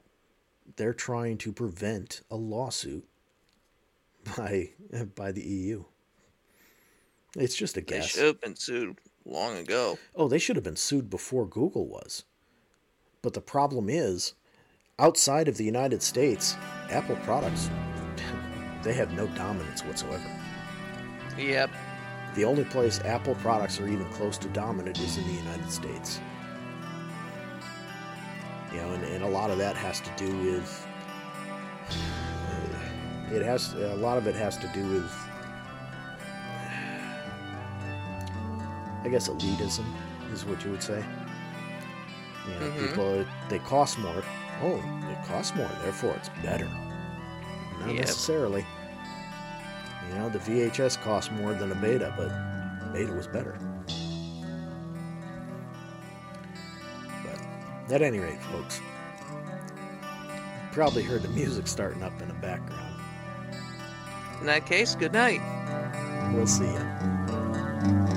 they're 0.75 0.93
trying 0.93 1.37
to 1.39 1.51
prevent 1.51 2.21
a 2.31 2.35
lawsuit 2.35 3.05
by 4.35 4.69
by 5.15 5.31
the 5.31 5.41
EU. 5.41 5.83
It's 7.35 7.55
just 7.55 7.77
a 7.77 7.81
guess. 7.81 8.13
They 8.13 8.19
should 8.19 8.27
have 8.27 8.41
been 8.41 8.55
sued 8.55 8.99
long 9.25 9.57
ago. 9.57 9.97
Oh, 10.15 10.27
they 10.27 10.37
should 10.37 10.55
have 10.55 10.63
been 10.63 10.75
sued 10.75 11.09
before 11.09 11.47
Google 11.47 11.87
was. 11.87 12.23
But 13.21 13.33
the 13.33 13.41
problem 13.41 13.89
is, 13.89 14.33
outside 14.99 15.47
of 15.47 15.57
the 15.57 15.63
United 15.63 16.03
States, 16.03 16.55
Apple 16.89 17.15
products 17.17 17.69
they 18.83 18.93
have 18.93 19.13
no 19.13 19.27
dominance 19.27 19.83
whatsoever. 19.83 20.29
Yep. 21.37 21.71
The 22.35 22.45
only 22.45 22.65
place 22.65 22.99
Apple 23.01 23.35
products 23.35 23.79
are 23.79 23.87
even 23.87 24.05
close 24.09 24.37
to 24.39 24.47
dominant 24.49 24.99
is 24.99 25.17
in 25.17 25.27
the 25.27 25.33
United 25.33 25.71
States. 25.71 26.19
You 28.73 28.81
know, 28.81 28.93
and, 28.93 29.03
and 29.03 29.23
a 29.23 29.27
lot 29.27 29.51
of 29.51 29.57
that 29.59 29.75
has 29.77 30.01
to 30.01 30.09
do 30.17 30.35
with 30.39 30.87
it 33.31 33.41
has 33.43 33.73
a 33.73 33.95
lot 33.95 34.17
of 34.17 34.27
it 34.27 34.35
has 34.35 34.57
to 34.57 34.67
do 34.69 34.87
with 34.87 35.11
I 39.03 39.09
guess 39.09 39.27
elitism 39.27 39.85
is 40.31 40.45
what 40.45 40.63
you 40.63 40.71
would 40.71 40.83
say. 40.83 41.03
You 42.47 42.53
know, 42.53 42.59
mm-hmm. 42.59 42.87
people 42.87 43.25
they 43.49 43.59
cost 43.59 43.99
more. 43.99 44.23
Oh, 44.61 44.77
it 45.09 45.27
costs 45.27 45.55
more, 45.55 45.69
therefore 45.81 46.13
it's 46.15 46.29
better. 46.41 46.69
Not 47.79 47.89
yep. 47.89 48.05
necessarily. 48.05 48.65
You 50.09 50.15
know, 50.15 50.29
the 50.29 50.39
VHS 50.39 51.01
cost 51.01 51.31
more 51.31 51.53
than 51.53 51.71
a 51.71 51.75
beta, 51.75 52.13
but 52.17 52.93
beta 52.93 53.11
was 53.11 53.27
better. 53.27 53.57
At 57.89 58.01
any 58.01 58.19
rate, 58.19 58.41
folks, 58.43 58.81
probably 60.71 61.03
heard 61.03 61.21
the 61.21 61.29
music 61.29 61.67
starting 61.67 62.03
up 62.03 62.19
in 62.21 62.27
the 62.27 62.33
background. 62.35 62.99
In 64.39 64.47
that 64.47 64.65
case, 64.65 64.95
good 64.95 65.13
night. 65.13 65.41
We'll 66.33 66.47
see 66.47 66.65
you. 66.65 68.12